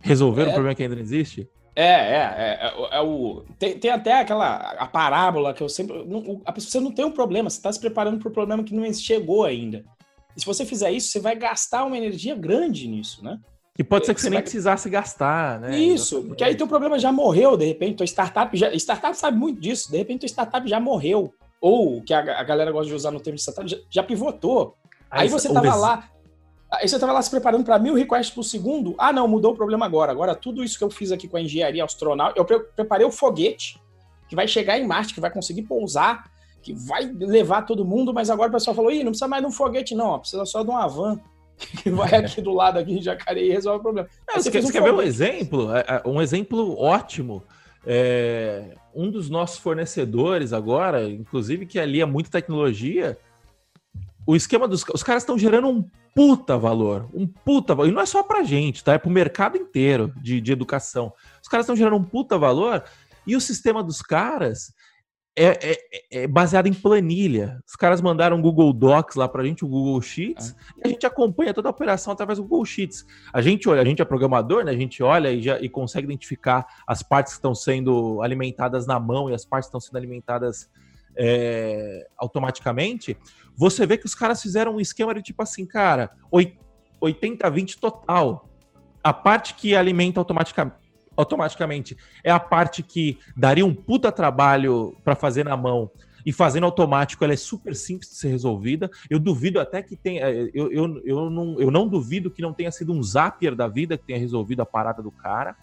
[0.01, 1.49] Resolver é, um problema que ainda não existe?
[1.75, 3.45] É, é, é, é, é o.
[3.59, 6.05] Tem, tem, até aquela a parábola que eu sempre.
[6.07, 8.65] Não, a pessoa você não tem um problema, você está se preparando para o problema
[8.65, 9.85] que não chegou ainda.
[10.35, 13.39] E se você fizer isso, você vai gastar uma energia grande nisso, né?
[13.79, 14.43] E pode ser que você, você nem vai...
[14.43, 15.79] precisasse gastar, né?
[15.79, 18.73] Isso, porque aí teu problema já morreu, de repente, tua startup já.
[18.75, 22.71] Startup sabe muito disso, de repente tua startup já morreu ou que a, a galera
[22.71, 24.77] gosta de usar no termo de startup, já, já pivotou.
[25.11, 26.09] Aí, aí você tava lá,
[26.71, 28.95] aí você tava lá se preparando para mil requests por segundo.
[28.99, 30.13] Ah, não, mudou o problema agora.
[30.13, 33.11] Agora tudo isso que eu fiz aqui com a engenharia astronauta, eu pre preparei o
[33.11, 33.81] foguete
[34.29, 36.31] que vai chegar em Marte, que vai conseguir pousar,
[36.61, 39.49] que vai levar todo mundo, mas agora o pessoal falou: "Ih, não precisa mais de
[39.49, 41.19] um foguete não, precisa só de uma van".
[41.83, 44.07] Que vai aqui do lado aqui em Jacareí e resolve o problema.
[44.29, 45.75] É, você, quer, um você quer ver um exemplo?
[45.75, 47.43] É, é, um exemplo ótimo
[47.87, 53.19] é, um dos nossos fornecedores agora, inclusive que ali é muita tecnologia,
[54.27, 55.85] o esquema dos os caras estão gerando um
[56.15, 58.95] puta valor, um puta valor, e não é só pra gente, tá?
[58.95, 61.13] É pro mercado inteiro de, de educação.
[61.43, 62.83] Os caras estão gerando um puta valor
[63.27, 64.73] e o sistema dos caras
[65.39, 67.63] é, é, é, baseado em planilha.
[67.67, 70.73] Os caras mandaram um Google Docs lá para a gente, o Google Sheets, ah.
[70.79, 73.05] e a gente acompanha toda a operação através do Google Sheets.
[73.33, 74.71] A gente olha, a gente é programador, né?
[74.73, 78.99] A gente olha e, já, e consegue identificar as partes que estão sendo alimentadas na
[78.99, 80.71] mão e as partes que estão sendo alimentadas
[81.15, 83.15] é, automaticamente.
[83.55, 86.11] Você vê que os caras fizeram um esquema de tipo assim, cara,
[87.03, 88.49] 80-20 total.
[89.05, 90.86] A parte que alimenta automaticamente
[91.17, 95.91] automaticamente é a parte que daria um puta trabalho para fazer na mão
[96.27, 98.91] e fazendo automático ela é super simples de ser resolvida.
[99.09, 100.29] Eu duvido até que tenha.
[100.29, 103.69] É, eu, eu, eu, não, eu não duvido que não tenha sido um Zapier da
[103.69, 105.57] vida que tenha resolvido a parada do cara.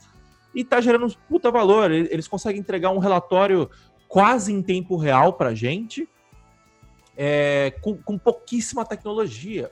[0.56, 1.91] E tá gerando um puta valor.
[1.91, 3.70] Eles conseguem entregar um relatório
[4.08, 6.08] quase em tempo real pra gente,
[7.18, 9.70] é, com, com pouquíssima tecnologia.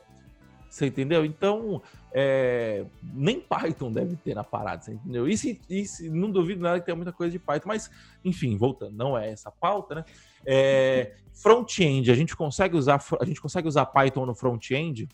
[0.71, 1.25] Você entendeu?
[1.25, 1.81] Então,
[2.13, 5.27] é, nem Python deve ter na parada, você entendeu?
[5.27, 7.91] E, se, e se, não duvido nada que tenha muita coisa de Python, mas,
[8.23, 10.05] enfim, voltando, não é essa pauta, né?
[10.45, 15.09] É, front-end, a gente consegue usar a gente consegue usar Python no front-end?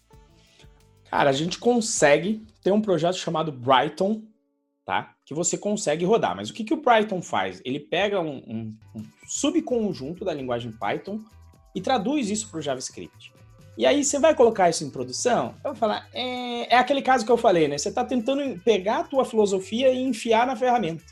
[1.09, 2.45] Cara, a gente consegue.
[2.61, 4.21] Tem um projeto chamado Brighton,
[4.85, 5.15] tá?
[5.25, 6.35] Que você consegue rodar.
[6.35, 7.61] Mas o que, que o Brighton faz?
[7.65, 11.19] Ele pega um, um, um subconjunto da linguagem Python
[11.73, 13.36] e traduz isso para o JavaScript.
[13.77, 15.53] E aí você vai colocar isso em produção?
[15.63, 17.77] Eu vou falar, é, é aquele caso que eu falei, né?
[17.77, 21.03] Você está tentando pegar a tua filosofia e enfiar na ferramenta.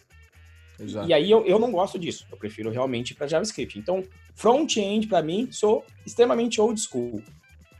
[0.79, 1.07] Exato.
[1.07, 2.25] E aí eu, eu não gosto disso.
[2.31, 3.77] Eu prefiro realmente para JavaScript.
[3.77, 4.03] Então,
[4.33, 7.21] front-end, para mim, sou extremamente old school.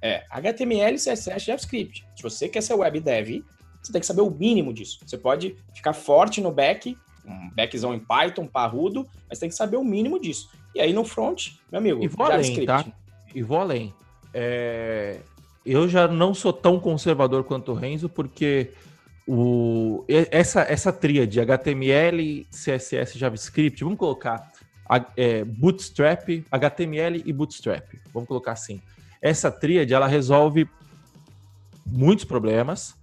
[0.02, 2.06] É HTML, CSS, JavaScript.
[2.16, 3.44] Se você quer ser web dev,
[3.82, 5.00] você tem que saber o mínimo disso.
[5.04, 9.78] Você pode ficar forte no back, um backzão em Python, parrudo, mas tem que saber
[9.78, 10.52] o mínimo disso.
[10.76, 12.70] E aí no front, meu amigo, e vou JavaScript.
[12.70, 12.98] Além, tá?
[13.34, 13.94] E vou além.
[14.38, 15.22] É...
[15.66, 18.72] Eu já não sou tão conservador quanto o Renzo, porque
[19.28, 24.52] o, essa, essa tríade HTML, CSS, JavaScript, vamos colocar
[25.18, 27.94] é, Bootstrap, HTML e Bootstrap.
[28.14, 28.82] Vamos colocar assim.
[29.22, 30.70] Essa tríade ela resolve
[31.86, 32.96] muitos problemas,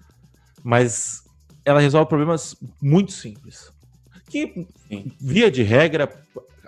[0.62, 1.24] mas
[1.64, 3.72] ela resolve problemas muito simples.
[4.28, 4.66] Que,
[5.20, 6.08] via de regra,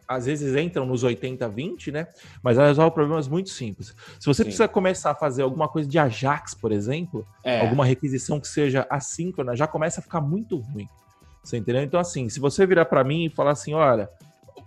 [0.06, 2.08] às vezes entram nos 80-20, né?
[2.42, 3.94] Mas ela resolve problemas muito simples.
[4.18, 4.44] Se você Sim.
[4.44, 7.60] precisa começar a fazer alguma coisa de Ajax, por exemplo, é.
[7.60, 10.88] alguma requisição que seja assíncrona, já começa a ficar muito ruim.
[11.42, 11.82] Você entendeu?
[11.82, 14.08] Então, assim, se você virar para mim e falar assim, olha,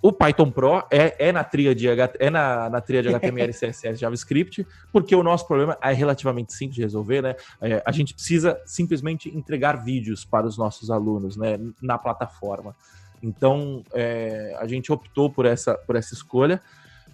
[0.01, 1.87] o Python Pro é, é na tríade
[2.19, 6.81] é na, na tríade HTML, CSS, JavaScript, porque o nosso problema é relativamente simples de
[6.81, 7.35] resolver, né?
[7.61, 12.75] É, a gente precisa simplesmente entregar vídeos para os nossos alunos, né, na plataforma.
[13.21, 16.61] Então, é, a gente optou por essa, por essa escolha,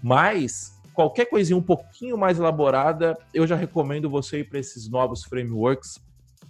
[0.02, 5.24] mas qualquer coisinha um pouquinho mais elaborada, eu já recomendo você ir para esses novos
[5.24, 6.00] frameworks.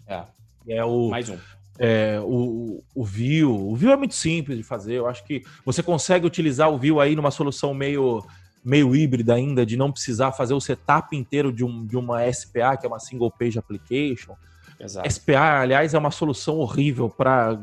[0.08, 0.24] É,
[0.68, 1.38] é o, mais um.
[1.80, 3.46] É, o, o Vue.
[3.46, 4.96] O Vue é muito simples de fazer.
[4.96, 8.24] Eu acho que você consegue utilizar o Vue aí numa solução meio,
[8.64, 12.78] meio híbrida ainda, de não precisar fazer o setup inteiro de, um, de uma SPA,
[12.78, 14.36] que é uma Single Page Application.
[14.80, 15.10] Exato.
[15.10, 17.58] SPA, aliás, é uma solução horrível para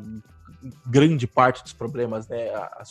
[0.86, 2.50] grande parte dos problemas, né?
[2.50, 2.84] A, a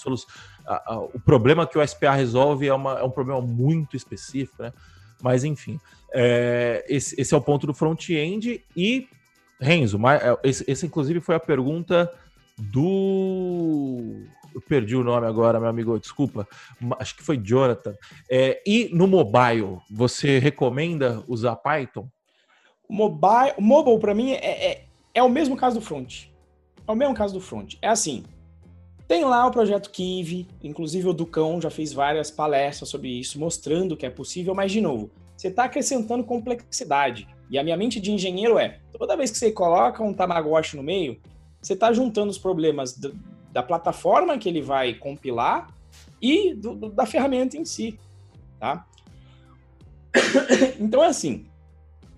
[0.65, 4.73] a, o problema que o SPA resolve é, uma, é, um problema muito específico, né?
[5.21, 5.79] Mas enfim,
[6.13, 9.07] é, esse, esse, é o ponto do front-end e
[9.59, 12.11] Renzo, é, esse, esse inclusive foi a pergunta
[12.57, 16.47] do eu perdi o nome agora, meu amigo, desculpa.
[16.99, 17.95] Acho que foi Jonathan.
[18.29, 22.07] É, e no mobile, você recomenda usar Python?
[22.89, 26.25] Mobile, mobile para mim é, é, é, o mesmo caso do front.
[26.89, 27.75] É o mesmo caso do front.
[27.83, 28.23] É assim,
[29.07, 33.95] tem lá o projeto Kiwi, inclusive o Ducão já fez várias palestras sobre isso, mostrando
[33.95, 37.27] que é possível, mas de novo, você está acrescentando complexidade.
[37.47, 40.81] E a minha mente de engenheiro é, toda vez que você coloca um Tamagotchi no
[40.81, 41.21] meio,
[41.61, 43.15] você está juntando os problemas do,
[43.51, 45.71] da plataforma que ele vai compilar
[46.19, 47.99] e do, do, da ferramenta em si,
[48.59, 48.87] tá?
[50.79, 51.45] então é assim,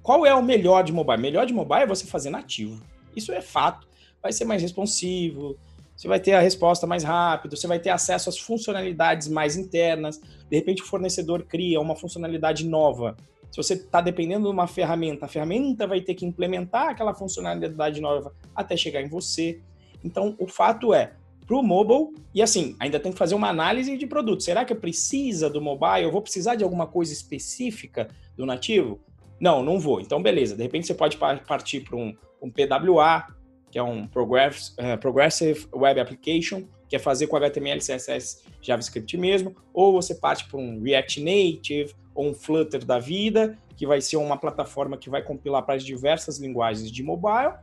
[0.01, 1.21] qual é o melhor de mobile?
[1.21, 2.81] Melhor de mobile é você fazer nativo.
[3.13, 3.90] Isso é fato
[4.21, 5.57] vai ser mais responsivo,
[5.95, 10.19] você vai ter a resposta mais rápido, você vai ter acesso às funcionalidades mais internas.
[10.49, 13.15] De repente, o fornecedor cria uma funcionalidade nova.
[13.51, 18.01] Se você está dependendo de uma ferramenta, a ferramenta vai ter que implementar aquela funcionalidade
[18.01, 19.61] nova até chegar em você.
[20.03, 21.13] Então, o fato é,
[21.45, 24.41] para o mobile, e assim, ainda tem que fazer uma análise de produto.
[24.41, 26.03] Será que precisa do mobile?
[26.03, 28.99] Eu vou precisar de alguma coisa específica do nativo?
[29.39, 29.99] Não, não vou.
[29.99, 30.55] Então, beleza.
[30.55, 33.27] De repente, você pode partir para um, um PWA,
[33.71, 39.55] que é um uh, Progressive Web Application, que é fazer com HTML, CSS, JavaScript mesmo,
[39.73, 44.17] ou você parte para um React Native ou um Flutter da vida, que vai ser
[44.17, 47.53] uma plataforma que vai compilar para as diversas linguagens de mobile,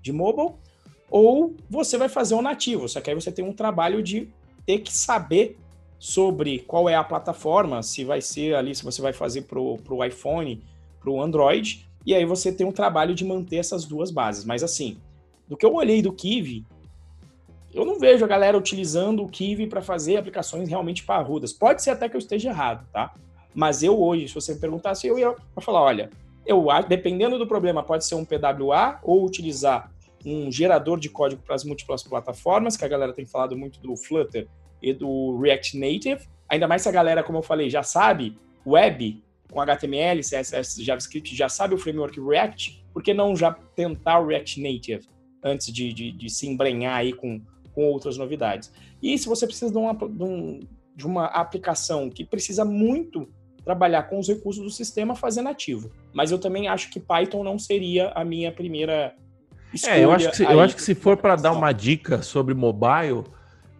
[0.00, 0.54] de mobile,
[1.10, 4.28] ou você vai fazer um nativo, só que aí você tem um trabalho de
[4.64, 5.58] ter que saber
[5.98, 10.04] sobre qual é a plataforma, se vai ser ali, se você vai fazer para o
[10.04, 10.64] iPhone,
[11.00, 14.44] para o Android, e aí você tem um trabalho de manter essas duas bases.
[14.44, 14.98] Mas assim,
[15.48, 16.64] do que eu olhei do Kiwi,
[17.72, 21.52] eu não vejo a galera utilizando o Kiwi para fazer aplicações realmente parrudas.
[21.52, 23.14] Pode ser até que eu esteja errado, tá?
[23.54, 26.10] Mas eu hoje, se você me perguntasse, eu ia falar, olha,
[26.46, 29.92] eu dependendo do problema, pode ser um PWA ou utilizar
[30.24, 33.96] um gerador de código para as múltiplas plataformas, que a galera tem falado muito do
[33.96, 34.48] Flutter
[34.82, 36.26] e do React Native.
[36.48, 38.36] Ainda mais se a galera, como eu falei, já sabe
[38.66, 44.18] web com HTML, CSS, JavaScript, já sabe o framework React, por que não já tentar
[44.18, 47.40] o React Native antes de, de, de se embrenhar aí com,
[47.72, 48.72] com outras novidades?
[49.02, 50.60] E se você precisa de uma, de, um,
[50.94, 53.28] de uma aplicação que precisa muito
[53.64, 55.90] trabalhar com os recursos do sistema, fazer nativo.
[56.12, 59.14] Mas eu também acho que Python não seria a minha primeira
[59.74, 59.92] escolha.
[59.92, 62.54] É, eu acho que se, eu acho que se for para dar uma dica sobre
[62.54, 63.24] mobile,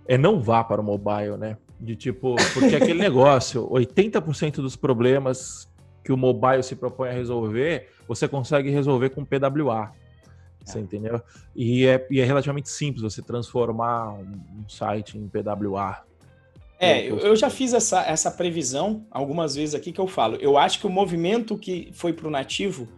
[0.06, 1.56] é não vá para o mobile, né?
[1.80, 5.68] De tipo, porque aquele negócio, 80% dos problemas
[6.04, 9.92] que o mobile se propõe a resolver, você consegue resolver com PWA.
[10.68, 10.82] Você é.
[10.82, 11.22] entendeu?
[11.54, 16.02] E é, e é relativamente simples você transformar um, um site em PWA.
[16.80, 20.36] É, eu, eu já fiz essa, essa previsão algumas vezes aqui que eu falo.
[20.36, 22.88] Eu acho que o movimento que foi para o nativo,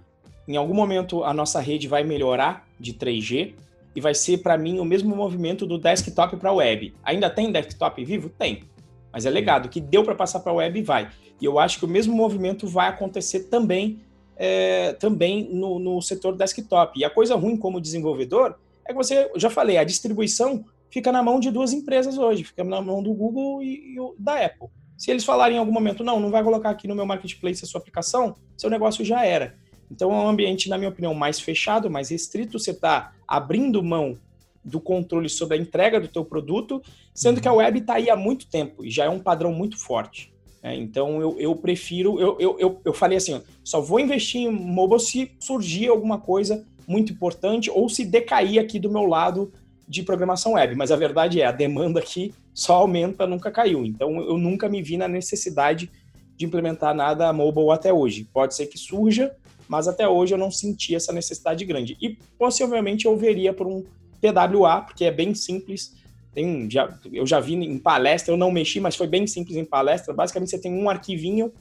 [0.47, 3.55] em algum momento a nossa rede vai melhorar de 3G
[3.95, 6.95] e vai ser para mim o mesmo movimento do desktop para web.
[7.03, 8.29] Ainda tem desktop vivo?
[8.29, 8.65] Tem.
[9.13, 11.11] Mas é legado que deu para passar para web vai.
[11.41, 14.01] E eu acho que o mesmo movimento vai acontecer também
[14.43, 16.99] é, também no, no setor desktop.
[16.99, 18.55] E a coisa ruim como desenvolvedor
[18.87, 22.65] é que você, já falei, a distribuição fica na mão de duas empresas hoje, fica
[22.65, 24.69] na mão do Google e, e da Apple.
[24.97, 27.67] Se eles falarem em algum momento, não, não vai colocar aqui no meu marketplace a
[27.67, 29.57] sua aplicação, seu negócio já era.
[29.91, 32.59] Então é um ambiente, na minha opinião, mais fechado, mais restrito.
[32.59, 34.19] Você está abrindo mão
[34.65, 36.83] do controle sobre a entrega do teu produto,
[37.15, 39.79] sendo que a web está aí há muito tempo e já é um padrão muito
[39.79, 40.33] forte.
[40.63, 44.51] É, então eu, eu prefiro, eu, eu, eu, eu falei assim, só vou investir em
[44.51, 49.53] mobile se surgir alguma coisa muito importante ou se decair aqui do meu lado
[49.89, 50.75] de programação web.
[50.75, 53.85] Mas a verdade é, a demanda aqui só aumenta, nunca caiu.
[53.87, 55.91] Então eu nunca me vi na necessidade
[56.37, 58.29] de implementar nada mobile até hoje.
[58.33, 59.35] Pode ser que surja,
[59.69, 61.97] mas até hoje eu não senti essa necessidade grande.
[62.01, 63.85] E possivelmente eu veria por um
[64.21, 65.95] PWA, porque é bem simples.
[66.33, 69.65] Tem, já, eu já vi em palestra, eu não mexi, mas foi bem simples em
[69.65, 70.15] palestra.
[70.15, 71.53] Basicamente, você tem um arquivinho,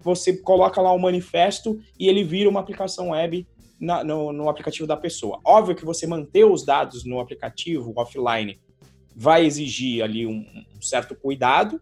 [0.00, 3.46] você coloca lá o manifesto e ele vira uma aplicação web
[3.80, 5.40] na, no, no aplicativo da pessoa.
[5.44, 8.60] Óbvio que você manter os dados no aplicativo offline
[9.16, 10.46] vai exigir ali um,
[10.76, 11.80] um certo cuidado,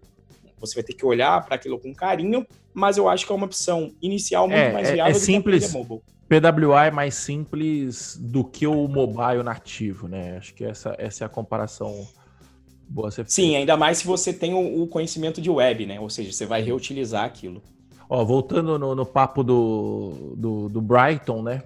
[0.58, 3.46] você vai ter que olhar para aquilo com carinho, mas eu acho que é uma
[3.46, 5.72] opção inicial muito é, mais viável é, é simples.
[5.72, 6.00] mobile.
[6.28, 10.36] PWA é mais simples do que o mobile nativo, né?
[10.36, 12.06] Acho que essa, essa é a comparação
[12.88, 13.10] boa.
[13.26, 16.00] Sim, ainda mais se você tem o, o, conhecimento de web, né?
[16.00, 17.62] Ou seja, você vai reutilizar aquilo.
[18.08, 21.62] Ó, voltando no, no papo do, do, do, Brighton, né?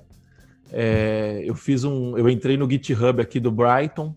[0.70, 2.16] É, eu fiz um.
[2.18, 4.14] Eu entrei no GitHub aqui do Brighton.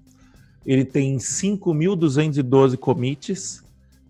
[0.66, 3.64] Ele tem 5.212 commits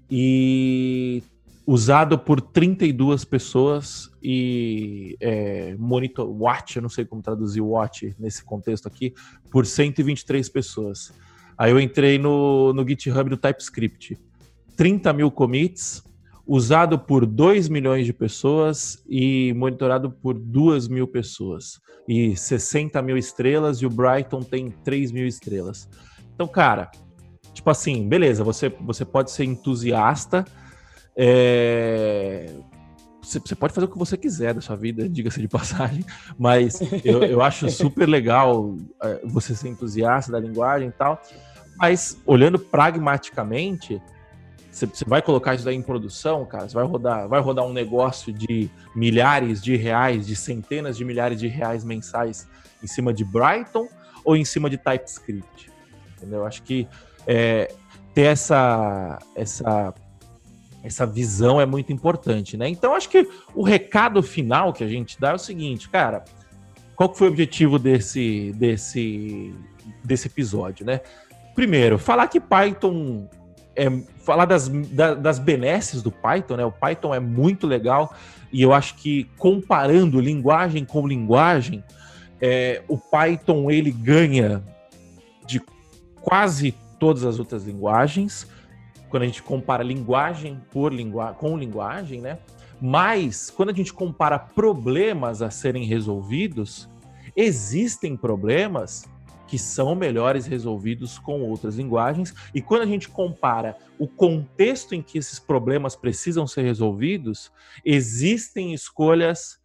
[0.10, 1.22] e
[1.68, 8.44] usado por 32 pessoas e é, monitor watch, eu não sei como traduzir watch nesse
[8.44, 9.14] contexto aqui,
[9.50, 11.12] por 123 pessoas.
[11.58, 14.18] Aí eu entrei no, no GitHub do TypeScript.
[14.76, 16.04] 30 mil commits,
[16.46, 21.80] usado por 2 milhões de pessoas e monitorado por 2 mil pessoas.
[22.08, 25.90] E 60 mil estrelas, e o Brighton tem 3 mil estrelas.
[26.34, 26.92] Então, cara,
[27.54, 30.46] tipo assim, beleza, você, você pode ser entusiasta,
[31.18, 32.54] é...
[33.26, 36.06] Você, pode fazer o que você quiser da sua vida, diga-se de passagem,
[36.38, 41.22] mas eu, eu acho super legal é, você ser entusiasta da linguagem e tal.
[41.78, 44.02] Mas olhando pragmaticamente,
[44.72, 48.32] você, vai colocar isso daí em produção, cara, você vai rodar, vai rodar um negócio
[48.32, 52.48] de milhares de reais, de centenas de milhares de reais mensais
[52.84, 53.88] em cima de Brighton
[54.24, 55.72] ou em cima de TypeScript.
[56.18, 56.46] Entendeu?
[56.46, 56.88] Acho que
[57.26, 57.74] é,
[58.14, 59.94] ter essa, essa
[60.86, 62.70] essa visão é muito importante, né?
[62.70, 66.24] Então, acho que o recado final que a gente dá é o seguinte, cara.
[66.96, 69.54] Qual que foi o objetivo desse, desse,
[70.04, 71.02] desse episódio, né?
[71.56, 73.28] Primeiro, falar que Python
[73.76, 73.90] é,
[74.24, 76.66] falar das, das benesses do Python, né?
[76.66, 78.14] O Python é muito legal
[78.52, 81.84] e eu acho que comparando linguagem com linguagem,
[82.40, 84.64] é, o Python ele ganha
[85.46, 85.62] de
[86.22, 88.48] quase todas as outras linguagens
[89.16, 92.38] quando a gente compara linguagem por lingua com linguagem, né?
[92.82, 96.90] Mas quando a gente compara problemas a serem resolvidos,
[97.34, 99.08] existem problemas
[99.48, 102.34] que são melhores resolvidos com outras linguagens.
[102.54, 107.54] E quando a gente compara o contexto em que esses problemas precisam ser resolvidos,
[107.86, 109.58] existem escolhas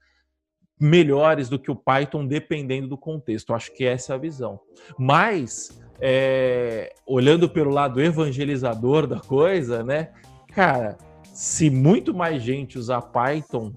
[0.79, 3.53] melhores do que o Python dependendo do contexto.
[3.53, 4.61] Acho que essa é a visão.
[4.97, 10.09] Mas é, olhando pelo lado evangelizador da coisa, né?
[10.55, 10.97] Cara,
[11.35, 13.73] se muito mais gente usar Python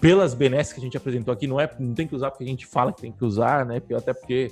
[0.00, 2.46] pelas benesses que a gente apresentou aqui, não é, não tem que usar porque a
[2.46, 3.82] gente fala que tem que usar, né?
[3.96, 4.50] Até porque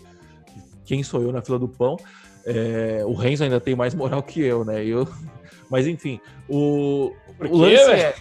[0.85, 1.97] quem sou eu na fila do pão?
[2.45, 4.85] É, o Renzo ainda tem mais moral que eu, né?
[4.85, 5.09] Eu,
[5.71, 8.15] mas enfim, o, o lance é,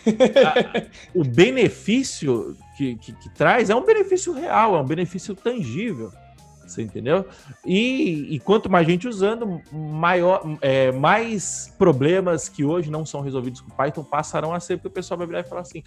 [0.43, 6.11] a, o benefício que, que, que, traz é um benefício real, é um benefício tangível.
[6.65, 7.25] Você entendeu?
[7.65, 13.61] E, e quanto mais gente usando, maior, é, mais problemas que hoje não são resolvidos
[13.61, 15.83] com Python passarão a ser, porque o pessoal vai virar e falar assim: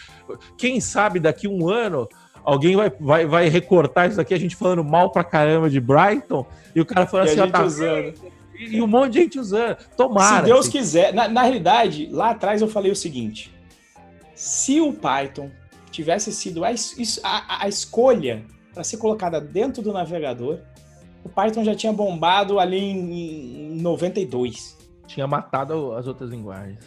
[0.57, 2.09] quem sabe daqui um ano
[2.45, 6.47] alguém vai, vai, vai recortar isso aqui, a gente falando mal pra caramba de Brighton,
[6.75, 8.15] e o cara falando assim, ó, tá usando.
[8.59, 9.77] E, um monte de gente usando.
[9.97, 10.39] Tomara.
[10.39, 10.71] Se Deus assim.
[10.79, 11.13] quiser.
[11.13, 13.55] Na, na realidade, lá atrás eu falei o seguinte:
[14.35, 15.51] se o Python
[15.91, 16.71] tivesse sido a,
[17.23, 18.45] a, a escolha
[18.79, 20.61] para ser colocada dentro do navegador,
[21.25, 24.79] o Python já tinha bombado ali em, em 92.
[25.05, 26.79] Tinha matado as outras linguagens.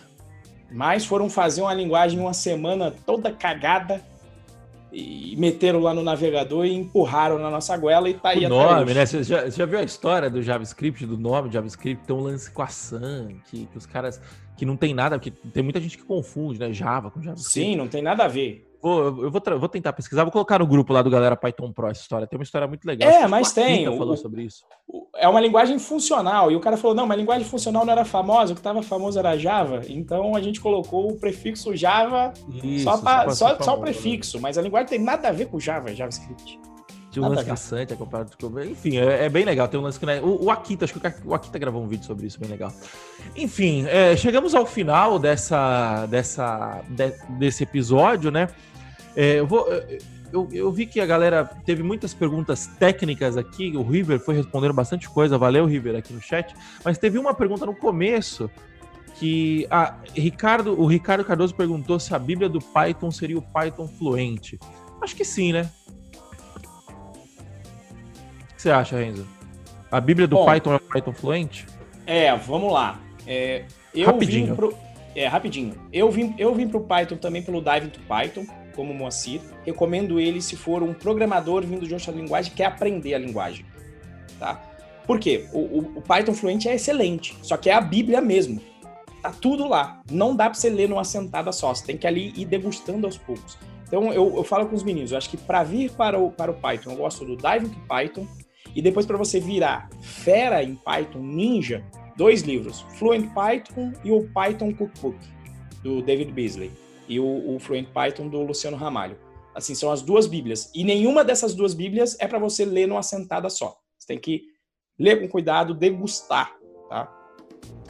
[0.72, 4.02] Mas foram fazer uma linguagem uma semana toda cagada
[4.90, 8.94] e meteram lá no navegador e empurraram na nossa goela e tá aí o nome,
[8.94, 9.06] né?
[9.06, 12.06] Você já, você já, viu a história do JavaScript, do nome do JavaScript?
[12.06, 14.22] Tem um lance com a Sun, que, que os caras
[14.56, 16.72] que não tem nada, porque tem muita gente que confunde, né?
[16.72, 17.52] Java com JavaScript.
[17.52, 18.71] Sim, não tem nada a ver.
[18.82, 21.88] Vou, eu vou, vou tentar pesquisar, vou colocar no grupo lá do Galera Python Pro
[21.88, 22.26] essa história.
[22.26, 23.10] Tem uma história muito legal.
[23.10, 23.88] É, mas tem.
[23.88, 24.66] O, falou sobre isso.
[25.16, 26.52] É uma linguagem funcional.
[26.52, 28.82] E o cara falou: não, mas a linguagem funcional não era famosa, o que estava
[28.82, 29.82] famoso era Java.
[29.88, 33.84] Então a gente colocou o prefixo Java isso, só, pra, só, só, o né?
[33.84, 34.42] prefixo.
[34.42, 36.60] Mas a linguagem tem nada a ver com Java, JavaScript.
[37.12, 38.60] Tinha um lance caçante, é comparado com...
[38.62, 39.68] Enfim, é, é, bem legal.
[39.68, 40.06] Tem um lance que.
[40.06, 42.72] Né, o, o Akita, acho que o Akita gravou um vídeo sobre isso, bem legal.
[43.36, 48.48] Enfim, é, chegamos ao final dessa, dessa, de, desse episódio, né?
[49.16, 49.68] É, eu, vou,
[50.32, 53.76] eu, eu, vi que a galera teve muitas perguntas técnicas aqui.
[53.76, 55.38] O River foi respondendo bastante coisa.
[55.38, 56.54] Valeu, River, aqui no chat.
[56.84, 58.50] Mas teve uma pergunta no começo
[59.16, 63.88] que ah, Ricardo, o Ricardo Cardoso perguntou se a Bíblia do Python seria o Python
[63.88, 64.58] fluente.
[65.02, 65.70] Acho que sim, né?
[68.44, 69.28] O que você acha, Renzo?
[69.92, 71.68] A Bíblia do Bom, Python é o Python fluente?
[72.08, 73.00] É, vamos lá.
[73.28, 74.48] É, eu Rapidinho.
[74.48, 74.76] Vim pro,
[75.16, 75.76] é, rapidinho.
[75.92, 78.46] Eu vim, eu vim pro Python também pelo Dive to Python
[78.76, 79.42] como Moacir.
[79.66, 83.66] Recomendo ele se for um programador vindo de outra linguagem que quer aprender a linguagem.
[84.40, 84.62] Tá?
[85.06, 85.46] Por quê?
[85.52, 88.62] O, o, o Python Fluente é excelente, só que é a Bíblia mesmo.
[89.22, 90.02] Tá tudo lá.
[90.10, 91.74] Não dá para você ler numa sentada só.
[91.74, 93.58] Você tem que ali ir degustando aos poucos.
[93.88, 96.50] Então eu, eu falo com os meninos, eu acho que para vir para o, para
[96.50, 98.26] o Python, eu gosto do Dive to Python.
[98.74, 101.84] E depois para você virar fera em Python, ninja,
[102.16, 105.18] dois livros, Fluent Python e o Python Cookbook,
[105.84, 106.72] do David Beasley
[107.08, 109.18] e o, o Fluent Python do Luciano Ramalho.
[109.54, 110.72] Assim, são as duas Bíblias.
[110.74, 113.78] E nenhuma dessas duas Bíblias é para você ler numa sentada só.
[113.98, 114.44] Você tem que
[114.98, 116.56] ler com cuidado, degustar,
[116.90, 117.18] tá?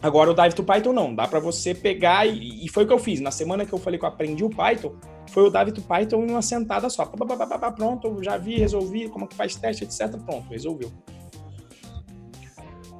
[0.01, 2.93] Agora o Dive to Python não, dá para você pegar e, e, foi o que
[2.93, 3.19] eu fiz.
[3.19, 4.95] Na semana que eu falei que eu aprendi o Python,
[5.29, 7.05] foi o Dive to Python em uma sentada só.
[7.05, 10.17] Pronto, já vi, resolvi, como que faz teste, etc.
[10.25, 10.91] Pronto, resolveu.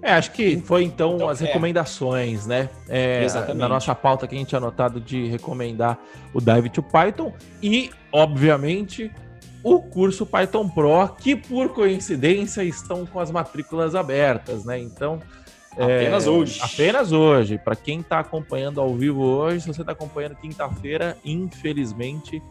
[0.02, 1.46] É, acho que foi então, então as é.
[1.46, 2.70] recomendações, né?
[2.90, 3.58] É, Exatamente.
[3.58, 6.00] Na nossa pauta que a gente tinha anotado de recomendar
[6.34, 7.32] o Dive to Python
[7.62, 9.12] e, obviamente,
[9.64, 14.80] o curso Python Pro, que por coincidência estão com as matrículas abertas, né?
[14.80, 15.20] Então.
[15.74, 16.60] Apenas é, hoje.
[16.62, 17.58] Apenas hoje.
[17.58, 22.42] Para quem está acompanhando ao vivo hoje, se você está acompanhando quinta-feira, infelizmente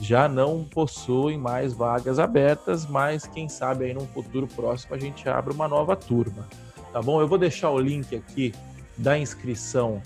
[0.00, 5.28] já não possuem mais vagas abertas, mas quem sabe aí num futuro próximo a gente
[5.28, 6.48] abre uma nova turma
[6.94, 7.20] tá bom?
[7.20, 8.54] Eu vou deixar o link aqui
[8.96, 10.00] da inscrição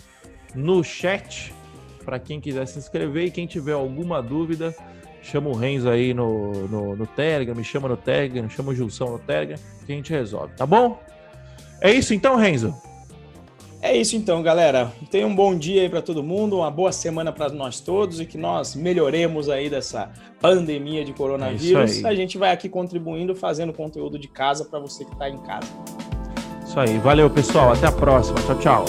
[0.55, 1.53] no chat
[2.03, 4.74] para quem quiser se inscrever e quem tiver alguma dúvida,
[5.22, 9.11] chama o Renzo aí no, no, no Telegram, me chama no Telegram, chama o Gilson
[9.11, 10.99] no Telegram, que a gente resolve, tá bom?
[11.82, 12.74] É isso então, Renzo?
[13.82, 14.91] É isso então, galera.
[15.11, 18.24] Tenha um bom dia aí para todo mundo, uma boa semana para nós todos e
[18.24, 20.11] que nós melhoremos aí dessa
[20.41, 22.03] pandemia de coronavírus.
[22.03, 25.39] É a gente vai aqui contribuindo, fazendo conteúdo de casa para você que está em
[25.43, 25.68] casa.
[26.79, 26.99] Aí.
[26.99, 27.72] Valeu, pessoal.
[27.72, 28.39] Até a próxima.
[28.41, 28.85] Tchau, tchau.